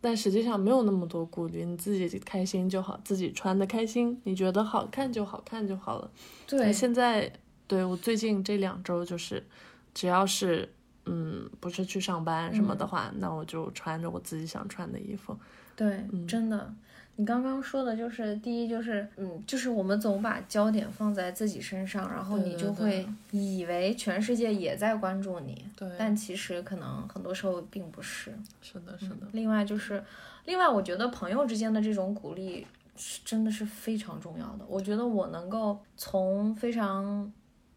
[0.00, 6.10] 但实际上没有那么多顾虑，你自己开心就好，自己穿的开心，你觉得好看就好看就好了。
[6.48, 7.32] 对，现在
[7.68, 9.46] 对我最近这两周就是，
[9.94, 10.68] 只要是
[11.06, 15.36] 嗯不是去上班什么的话，那我就穿着我自己想穿的衣服。
[15.74, 16.72] 对，真的，
[17.16, 28.32] 你刚刚说的就是第一就是，嗯，就是我们总把焦点放在自己身上，然后你就会以为全世界也在关注你，对但其实可能很多时候并不是。
[28.60, 30.04] 是的，是的，另外就是，
[30.44, 34.64] 另外我觉得朋友之间的这种鼓励是真的是非常重要的。
[34.68, 37.32] 我觉得我能够从非常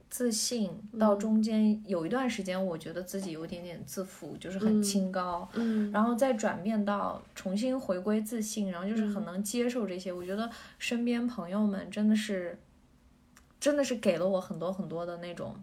[0.09, 10.13] 自信，到中间有一段时间，我觉得自己有点点自负，就是很清高，嗯然后再转变到重新回归自信，然后就是很能接受这些。
[10.13, 10.49] 我觉得
[10.79, 12.57] 身边朋友们真的是，
[13.59, 15.55] 真的是给了我很多很多的那种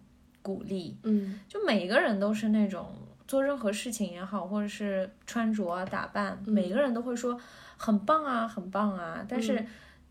[0.42, 0.98] 鼓励。
[1.04, 2.92] 嗯就每一个人都是那种
[3.26, 7.40] 做任何事情也好，或者是穿着啊打扮，每个人都会说
[7.78, 9.24] 很棒啊，很棒啊。
[9.26, 9.64] 但是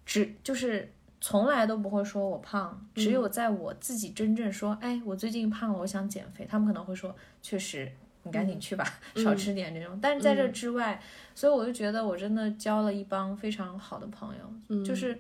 [0.04, 0.92] 只就是
[1.22, 7.90] 从来都不会说我胖，只有在我自己真正说，哎，我最近胖了，我想减肥，他们可能会说，确实。
[8.24, 9.98] 你赶紧去吧，少吃点这种。
[10.00, 11.02] 但是在这之外，
[11.34, 15.20] 所以我就觉得我真的交了一帮非常好的朋友，就是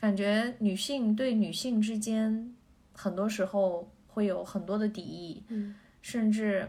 [0.00, 2.54] 感觉女性对女性之间，
[2.94, 5.74] 很多时候会有很多的敌意，嗯。
[6.00, 6.66] 甚至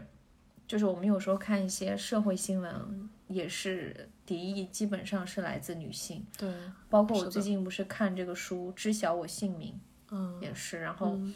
[0.66, 6.24] 就是我们有时候看一些社会新闻，也是敌意基本上是来自女性。
[6.36, 6.52] 对，
[6.88, 9.72] 包括我最近不是看这个书《知晓我姓名》
[10.10, 11.34] 嗯也是，然后嗯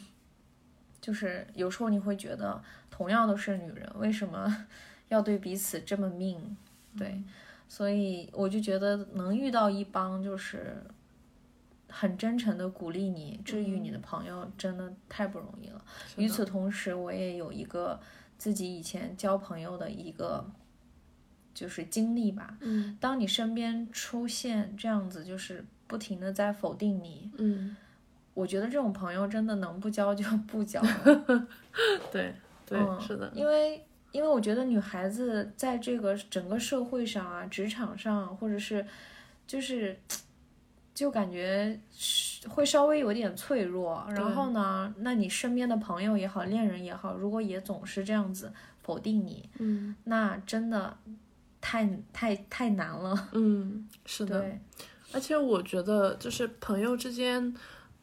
[1.00, 4.66] 就是有时候你会觉得，同样都是女人，为什么
[5.08, 6.56] 要对彼此这么命？
[6.98, 7.22] 对，
[7.68, 10.82] 所以我就觉得能遇到一帮就是
[11.88, 15.84] 很真诚的鼓励你、治愈你的朋友，真的太不容易了。
[16.16, 17.98] 与此同时，我也有一个
[18.40, 20.50] 自己以前交朋友的一个
[21.52, 22.56] 就是经历吧。
[22.60, 27.76] 嗯当你身边出现这样子，就是不停的在否定你，嗯，
[28.32, 31.46] 我觉得这种朋友真的能不交就不交了。
[32.10, 32.34] 对
[32.64, 38.86] 对，嗯是的，因为因为我觉得女孩子在这个整个社会上啊，职场上，或者是
[39.46, 39.98] 就是
[40.94, 44.06] 就感觉是会稍微有点脆弱。
[44.10, 50.96] 然后呢，那你身边的朋友也好，恋人也好，如果也总是这样子否定你，嗯那真的
[51.60, 53.28] 太太太难了。
[53.32, 54.40] 嗯，是的。
[54.40, 54.60] 对，
[55.12, 57.54] 而且我觉得，就是朋友之间，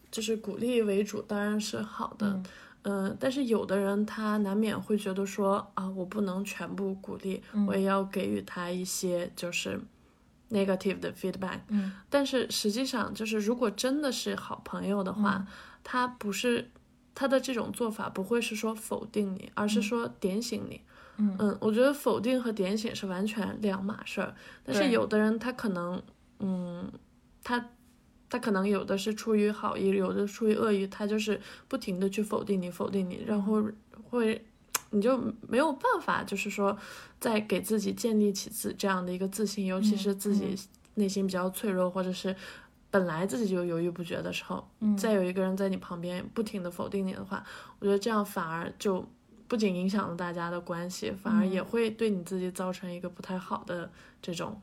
[0.10, 2.28] 就是鼓励为主，当然是好的。
[2.28, 2.46] 嗯
[2.84, 9.78] 嗯、但是有的人他难免会觉得说啊，我不能全部鼓励，我也要给予他一些就是
[10.50, 11.60] negative 的 feedback。
[11.70, 15.46] 嗯，但是实际上，就是如果真的是好朋友的话，
[15.84, 16.70] 他不是
[17.14, 20.82] 他的这种做法不会是说否定你，而是说点醒你。
[21.20, 24.36] 嗯我觉得否定和点醒是完全两码事儿。
[24.64, 26.02] 但是有的人他可能，
[26.40, 26.92] 嗯，
[27.44, 27.70] 他
[28.30, 33.64] 他可能有的是出于好意，有的出于恶意，他就是不停的去否定你，否定你，然后
[34.04, 34.46] 会。
[34.92, 35.18] 你就
[35.48, 36.78] 没有办法，就是说，
[37.20, 40.56] 再给自己建立起自这样的一个自信，尤其是自己
[40.96, 42.36] 内心比较脆弱，或者是
[42.90, 44.68] 本来自己就犹豫不决的时候，
[44.98, 47.44] 再有一个人在你旁边不停的否定你的话，
[47.80, 49.06] 我觉得这样反而就
[49.48, 54.62] 不仅影响了大家的关系，反而也会对你自己造成一个不太好的这种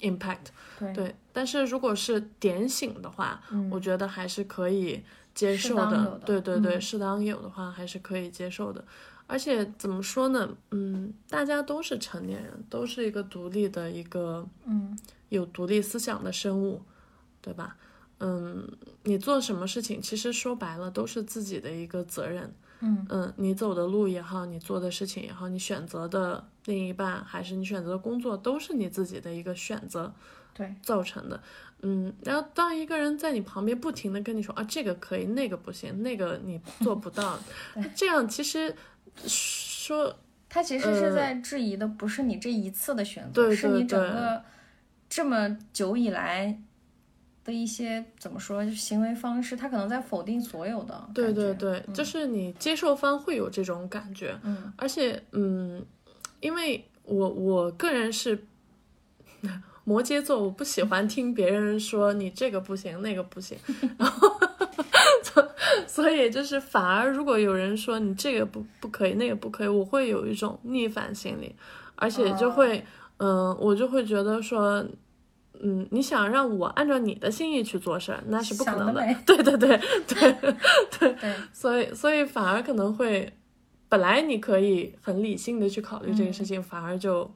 [0.00, 0.46] impact。
[0.78, 0.92] 对。
[0.92, 5.02] 对，但是如果是点醒的话，我觉得还是可以
[5.34, 8.84] 接受的对对对，嗯适当有的话还是可以接受的。
[9.26, 10.48] 而且怎么说呢？
[10.72, 14.98] 嗯，大家都是成年人，都是一个独立的一个嗯
[15.30, 16.82] 有独立思想的生物，
[17.40, 17.76] 对吧？
[18.18, 18.68] 嗯，
[19.04, 22.52] 你做什么事情，其实说白了都是自己的一个责任。
[22.80, 30.12] 嗯嗯，你走的路也好，你做的事情也好，你选择的另一半还是你选择的工作，都是你自己的一个选择
[30.52, 31.40] 对，造成的。
[31.82, 37.38] 嗯，然后当一个人在你旁边不停的跟你说啊，这个可以，那个不行，那个你做不到，
[37.94, 38.74] 这样其实
[39.26, 40.16] 说
[40.48, 44.42] 他其实是在质疑的不是你这一次的选择，是你整个
[45.08, 46.56] 这么久以来
[47.44, 51.10] 的一些怎么说，就行为方式，他可能在否定所有的。
[51.12, 54.72] 对对对，就是你接受方会有这种感觉，嗯。
[54.76, 55.84] 而且嗯，
[56.38, 58.46] 因为我我个人是
[59.84, 63.56] 摩羯座，我不喜欢听别人说你这个不行，那个不行
[63.98, 64.30] 然后
[65.86, 71.54] 所以就是反而如果有人说你这个不不可以，那个不可以，我会有一种逆反心理，
[71.96, 72.84] 而且就会
[73.18, 74.84] 嗯、我就会觉得说。
[75.64, 79.78] 嗯，你想让我按照你的心意去做事儿，那是不可能的对对对
[80.08, 80.32] 对，
[80.98, 81.16] 对，
[81.52, 83.32] 所以所以反而可能会，
[83.88, 87.32] 本来你可以很理性的去考虑这个事情，反而就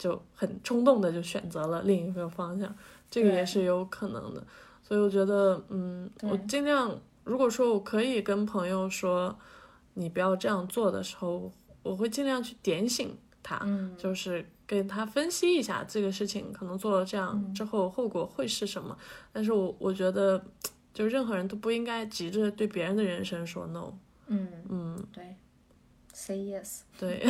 [0.00, 2.74] 就很冲动的就选择了另一个方向，
[3.10, 4.42] 这个也是有可能的。
[4.82, 9.38] 所以我觉得，嗯，我尽量，如果说我可以跟朋友说
[9.92, 18.96] 你不要这样做的时候，我会尽量去点醒他，嗯就是跟他分析一下这个事情可能做了这样之后后果会是什么。
[19.32, 20.42] 但是我我觉得，
[20.94, 23.92] 就任何人都不应该急着对别人的人生说 no。
[24.26, 25.36] 嗯，嗯，对
[26.12, 26.80] ，say yes。
[26.98, 27.26] 对，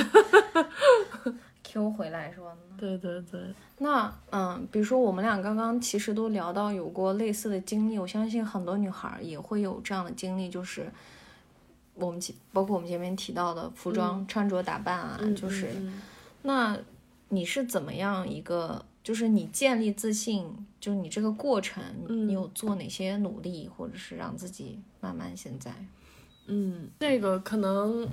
[1.71, 2.57] Q 回来是吧？
[2.77, 3.41] 对对对，
[3.79, 10.91] 那嗯，比如说我们俩刚刚其实都聊到有过类似的经历，我相信很多女孩儿也会有这样的经历，就是
[11.95, 16.03] 我们前包括我们前面提到的服装、穿着打扮啊，嗯就是嗯
[16.43, 16.77] 那
[17.29, 25.71] 你是怎么样一个，就是你建立自信，就是你这个过程，嗯你有做哪些努力，或者是让自己慢慢现在？
[26.47, 28.09] 嗯，这个可能，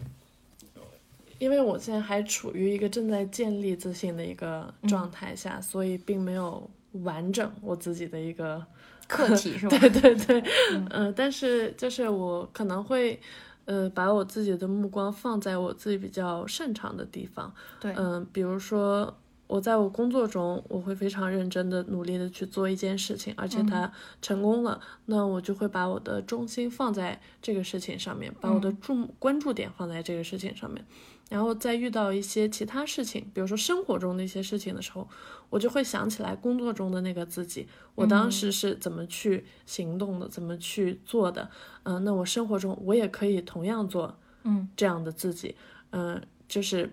[1.40, 6.70] 因为我现在还处于一个正在建立自信的一个状态下，所以并没有
[7.04, 8.66] 完整我自己的一个
[9.08, 9.78] 课题是吧？
[9.80, 10.44] 对 对对，
[10.90, 13.20] 呃，但是就是我可能会，
[13.66, 19.16] 呃，把我自己的目光放在我自己比较擅长的地方，对嗯、比如说
[19.48, 23.90] 我在我工作中，我会非常认真的、努力的去做一件事情，而且它
[24.22, 30.84] 成功了，那我就会把我的重心放在这个事情上面，把我的注关注点放在这个事情上面。
[31.30, 35.08] 然后在遇到一些其他事情，比如说生活中的一些事情的时候，
[35.50, 41.50] 我就会想起来工作中的那个自己，我当时是怎么去行动的，怎么去做的。
[41.84, 45.56] 嗯、那我生活中我也可以同样做，嗯，这样的自己，
[45.90, 46.90] 嗯、就是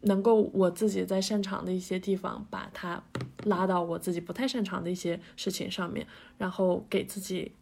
[0.00, 3.02] 能够我自己在擅长的一些地方，把它
[3.44, 6.06] 拉到我自己不太擅长的一些事情上面，
[6.38, 7.52] 然后给自己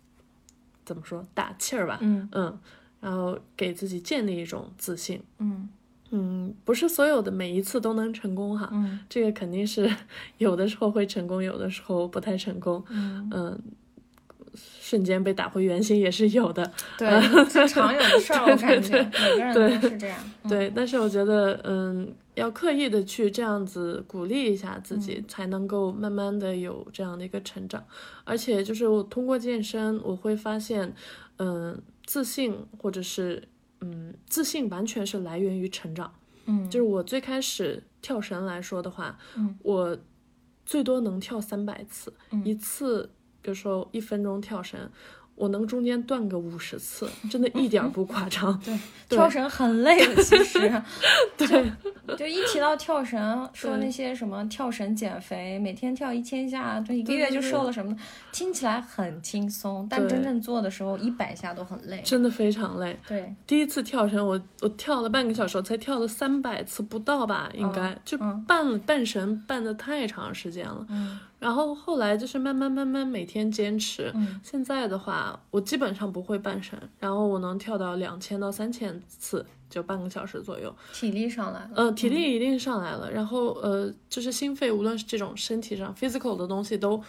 [0.84, 2.60] 怎么说打气儿吧，嗯嗯，
[3.00, 5.20] 然后给自己建立一种自信。
[5.38, 5.68] 嗯
[6.10, 9.90] 嗯，不是所有的每一次都能成功哈，嗯这个肯定是
[10.38, 12.82] 有的时候会成功，有的时候不太成功。
[12.88, 13.62] 嗯，嗯，
[14.80, 16.70] 瞬间被打回原形也是有的。
[16.96, 17.08] 对，
[17.50, 20.18] 这常有的事儿， 我感觉每个人都是这样。
[20.44, 27.84] 嗯对，但是我觉得，嗯，要刻意的去这样子鼓励一下自己，才能够慢慢的有这样的一个成长。
[28.24, 30.94] 而且就是我通过健身，我会发现，
[31.36, 33.46] 嗯，自信或者是
[33.80, 36.12] 嗯，自信完全是来源于成长。
[36.46, 39.58] 嗯，就是我最开始跳绳来说的话，嗯。
[39.62, 39.98] 我
[40.64, 42.44] 最多能跳三百次，嗯。
[42.44, 43.10] 一次，
[43.42, 44.90] 比如说一分钟跳绳，
[45.38, 48.58] 我能中间断个五十次，真的一点儿不夸张。
[48.64, 48.78] 对，
[49.08, 50.58] 对跳绳很累的，其实。
[51.38, 58.00] 对，就一提到跳绳，说那些什么跳绳减肥，每天跳一千下，就一个月就瘦了什么的，
[58.32, 62.02] 听起来很轻松，但真正做的时候，一百下都很累。
[62.04, 62.98] 真的非常累。
[63.06, 70.84] 对，第一次跳绳，我我跳了半个小时，我才跳了三百次不到吧，应该、嗯就嗯绊了绊绳绊的太长时间了。
[70.88, 80.74] 嗯然后后来就是慢慢慢慢每天坚持，嗯现在的话，我基本上不会半身，然后我能跳到两千到三千次，就半个小时左右。
[80.92, 81.70] 体力上来了。
[81.76, 87.00] 呃，体力一定上来了，然后呃，就是心肺，无论是这种身体上 physical 的东西，都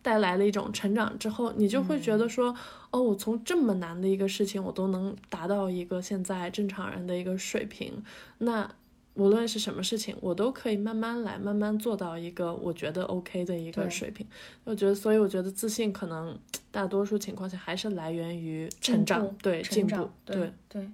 [0.00, 2.54] 带来了一种成长之后，你就会觉得说，
[2.90, 8.02] 哦，我从这么难的一个事情，我都能达到一个现在正常人的一个水平，
[8.38, 8.70] 那。
[9.18, 14.24] 无论是什么事情，我都可以慢慢来，慢慢做到一个我觉得 OK 的一个水平。
[14.62, 16.38] 我觉得，所以我觉得自信可能
[16.70, 20.88] 大多数情况下还是来源于成长步，对进步，对对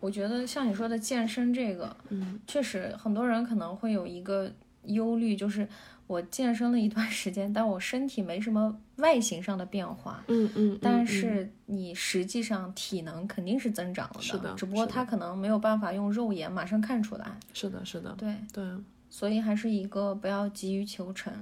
[0.00, 4.52] 我觉得像你说的健身这个，嗯，确实很多人可能会有一个
[4.84, 5.66] 忧虑，就是
[6.12, 10.22] 我健身了一段时间，但我身体没什么外形上的变化。
[10.28, 17.26] 嗯嗯，但嗯是你实际上体能肯定是增长了是的只不过是的它可能没有办法用肉眼马上看出来。
[17.54, 18.64] 是的，是的，对，对
[19.08, 21.32] 所以还是一个不要急于求成，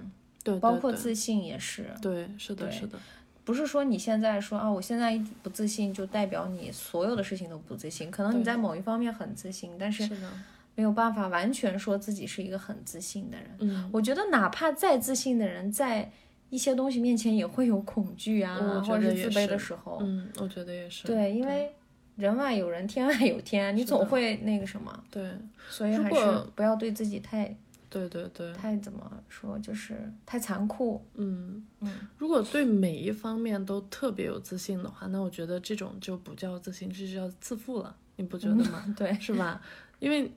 [0.44, 1.86] 对，包括自信也是。
[2.00, 2.96] 对，是的，是的，
[3.44, 8.08] 不是说你现在说啊，我现在不自信，就代表你所有的事情都不自信。
[8.08, 10.30] 可能你在某一方面很自信，但是是的，
[10.74, 13.50] 没有办法完全说自己是一个很自信的人。
[13.60, 16.10] 嗯，我觉得哪怕再自信的人，在
[16.48, 18.56] 一些东西面前也会有恐惧啊，
[18.86, 19.98] 或者是自卑的时候。
[20.02, 21.72] 嗯，我觉得也是，对，因为
[22.16, 25.30] 人外有人，天外有天，你总会那个什么，对，
[25.68, 27.56] 所以还是不要对自己太
[27.88, 31.04] 对对对，太怎么说，就是太残酷。
[31.14, 31.64] 嗯。
[31.80, 38.84] 嗯，如果对每一方面都特别有自信的话，那我觉得这种就不叫自信，这就叫自负了，你不觉得吗？
[38.96, 39.60] 对，是吧？
[39.98, 40.30] 因为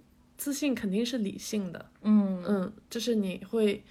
[0.44, 3.82] 自信肯定是理性的，嗯嗯，就是你会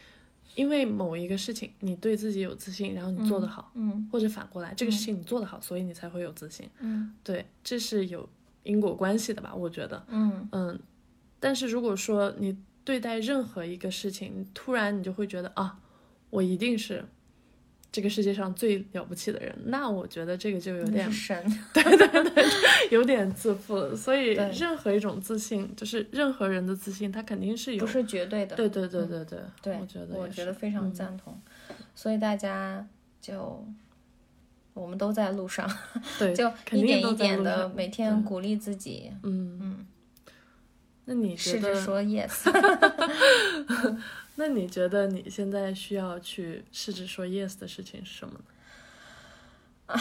[0.54, 6.68] 因为某一个事情，你对自己有自信，然后你做得好，嗯或者反过来，这个事情你做得好，所以你才会有自信。
[6.80, 8.28] 嗯对，这是有
[8.64, 9.54] 因果关系的吧？
[9.54, 10.78] 我觉得，嗯嗯，
[11.40, 15.80] 但是如果说你对待任何一个事情，你突然你就会觉得啊，
[16.28, 17.02] 我一定是
[17.92, 22.44] 这个世界上最了不起的人，那我觉得这个就有点神， 对对对。
[22.90, 23.94] 有点自负了。
[23.94, 24.28] 所以
[24.58, 28.56] 任何一种自信，就是任何人的自信，他肯定是有不是绝对的。
[28.56, 31.38] 对对对对对，对，我觉得我觉得非常嗯赞同。
[31.94, 32.86] 所以大家
[33.20, 33.64] 就
[34.74, 35.70] 我们都在路上，
[36.18, 39.12] 对，就肯一点一点的每天鼓励自己。
[39.22, 39.86] 嗯嗯，
[41.04, 41.36] 那你？
[41.36, 42.50] 试着说 yes。
[44.36, 48.34] 那你觉得你现在需要去试着说 yes 的事情是什么
[49.88, 50.00] 呢？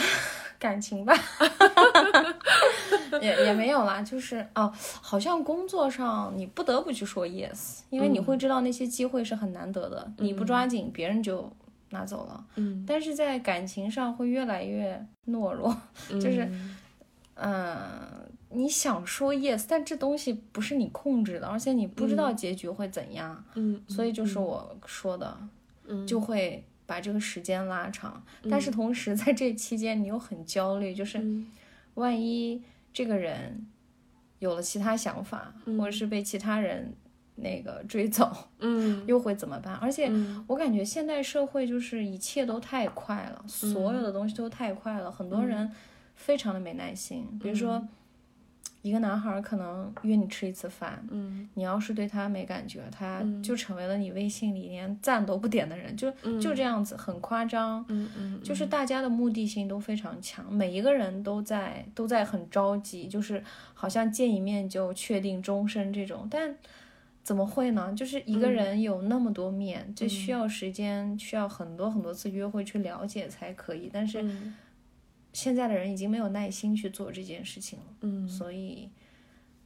[0.58, 1.12] 感情吧，
[3.20, 4.72] 也也没有啦，就是哦，
[5.02, 11.50] 好像工作上你不得不去说 yes，因为你会知道那些机会是很难得的，你不抓紧，别人就
[11.90, 12.44] 拿走了。
[12.54, 15.76] 嗯，但是在感情上会越来越懦弱，
[16.08, 16.48] 就是，
[17.34, 25.36] 嗯、你想说 yes，但这东西不是你控制的，而且你不知道结局会怎样，嗯，所以就是我说的，
[25.86, 26.06] 嗯。
[26.06, 28.22] 就会把这个时间拉长。
[28.50, 31.46] 但是同时在这期间，你又很焦虑，就是嗯。
[31.94, 33.66] 万一这个人
[34.38, 36.92] 有了其他想法，或者是被其他人
[37.36, 39.74] 那个追走，嗯又会怎么办？
[39.74, 40.44] 而且嗯。
[40.46, 45.70] 我感觉现代社会就是一切都太快了，所有的东西都太快了，很多人
[46.14, 47.26] 非常的没耐心。
[47.42, 47.86] 比如说，
[48.82, 51.48] 一个男孩儿可能约你吃一次饭，嗯。
[51.54, 56.10] 你要是对他没感觉，他就成为了你微信里连赞都不点的人，就
[56.40, 57.84] 就这样子，很夸张。
[57.88, 63.42] 嗯嗯，就是大家的目的性都非常强，每一个人都在都在很着急，就是
[63.74, 66.54] 好像见一面就确定终身这种，但
[67.22, 67.92] 怎么会呢？
[67.94, 73.88] 就是一个人有那么多面，这需要时间，需要很多很多次约会去了解才可以。
[73.92, 74.54] 但是嗯
[75.32, 78.88] 现在的人已经没有耐心去做这件事情了，嗯，所以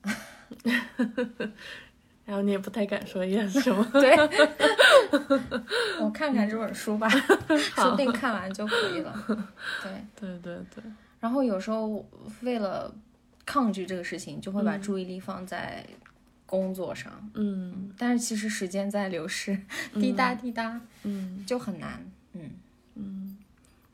[2.25, 3.89] 然后你也不太敢说 yes 是吗？
[3.95, 4.17] 对，
[6.03, 7.09] 我看看这本书吧，
[7.49, 9.25] 说不定看完就可以了。
[9.83, 9.93] 对。
[10.19, 10.83] 对对对，
[11.21, 12.05] 然后有时候
[12.43, 12.93] 为了
[13.45, 15.87] 抗拒这个事情，就会把注意力放在
[16.47, 19.57] 工作上，嗯但是其实时间在流逝，
[19.95, 22.05] 滴答滴答，嗯就很难。
[22.33, 22.51] 嗯，
[22.97, 23.37] 嗯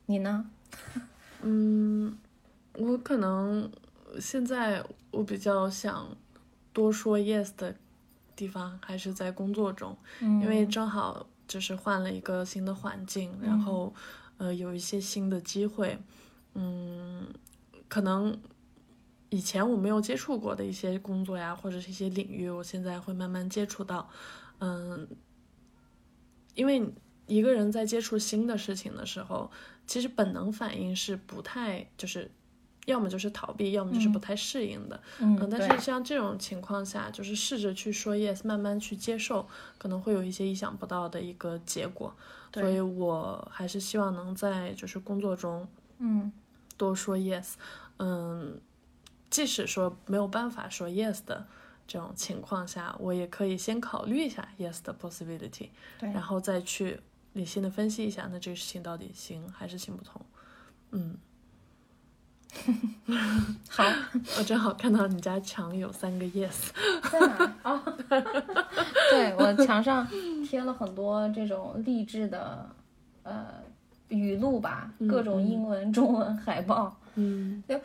[0.07, 0.49] 你呢？
[1.43, 2.17] 嗯，
[2.75, 3.69] 我可能
[4.19, 6.15] 现在我比较想
[6.71, 7.75] 多说 yes 的
[8.35, 10.41] 地方还是在工作中，嗯。
[10.41, 13.93] 因为正好就是换了一个新的环境，然后
[14.37, 15.99] 呃有一些新的机会，
[16.53, 17.27] 嗯，
[17.87, 18.35] 可能
[19.29, 24.09] 以前我没有接触过的一些工作呀，或者是一些领域，我现在会慢慢接触到，
[24.59, 25.07] 嗯，
[26.55, 26.93] 因为
[27.27, 29.49] 一个人在接触新的事情的时候，
[29.87, 32.29] 其实本能反应是不太就是。
[32.85, 35.01] 要么就是逃避，要么就是不太适应的。
[35.21, 42.13] 嗯嗯，但是像这种情况下，就是试着去说 yes，慢慢去接受，可能会有一些意想不到的一个结果。
[42.53, 45.65] 所以我还是希望能在就是工作中
[45.99, 46.29] 嗯
[46.75, 47.53] 多说 yes。
[47.99, 48.59] 嗯，
[49.29, 51.47] 即使说没有办法说 yes 的
[51.87, 56.99] 这种情况下，我也可以先考虑一下 yes 的 possibility，对然后再去
[57.33, 60.21] 理性的分析一下，那这个事情到底行还是行不通。
[60.91, 61.17] 嗯，
[63.69, 63.83] 好，
[64.37, 66.69] 我正好看到你家墙有三个 yes。
[67.11, 67.53] 在哪儿？
[67.63, 67.97] 哦，
[69.09, 70.07] 对我墙上
[70.45, 72.69] 贴了很多这种励志的
[73.23, 73.47] 呃
[74.09, 76.95] 语录吧，各种英文、中文海报。
[77.15, 77.79] 嗯就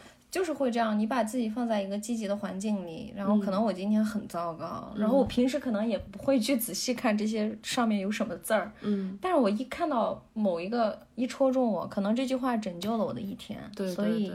[0.45, 14.32] 是会这样，你把自己放在一个积极的环境里，然后可能我今天很糟糕，然后我平时可能也不会去仔细看这些上面有什么字儿，嗯，但是我一看到某一个一戳中我，可能这句话拯救了我的一天，对所以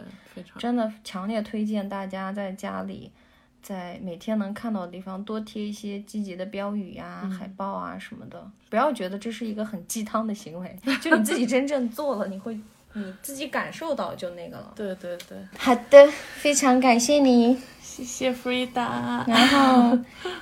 [0.57, 3.11] 真的强烈推荐大家在家里，
[3.61, 12.59] 在每天能看到的地方多贴一些积极的标语呀、海报啊什么的，不要觉得这是一个很鸡汤的行为， 就你自己真正做了，你会
[12.93, 14.71] 你自己感受到就那个了。
[14.75, 17.57] 对对对，好的，非常感谢你。
[17.81, 19.23] 谢谢 Frida。
[19.27, 19.97] 然后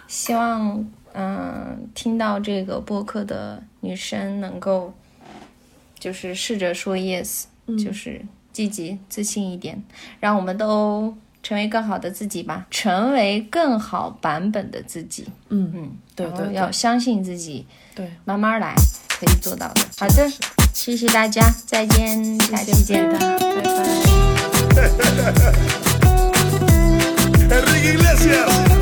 [0.07, 4.93] 希望嗯、听到这个播客的女生能够
[5.99, 7.43] 就是试着说 yes，、
[7.83, 8.21] 就是
[8.53, 9.83] 积极自信一点，
[10.21, 15.27] 让我们都成为更好的自己吧，成为更好版本的自己。
[15.49, 18.73] 嗯嗯，对对对要相信自己，对，慢慢来，
[19.19, 19.81] 可以做到的。
[19.97, 20.29] 好的，
[20.73, 23.07] 谢谢大家，再见，下期见。
[23.09, 23.17] 拜
[27.61, 28.80] 拜。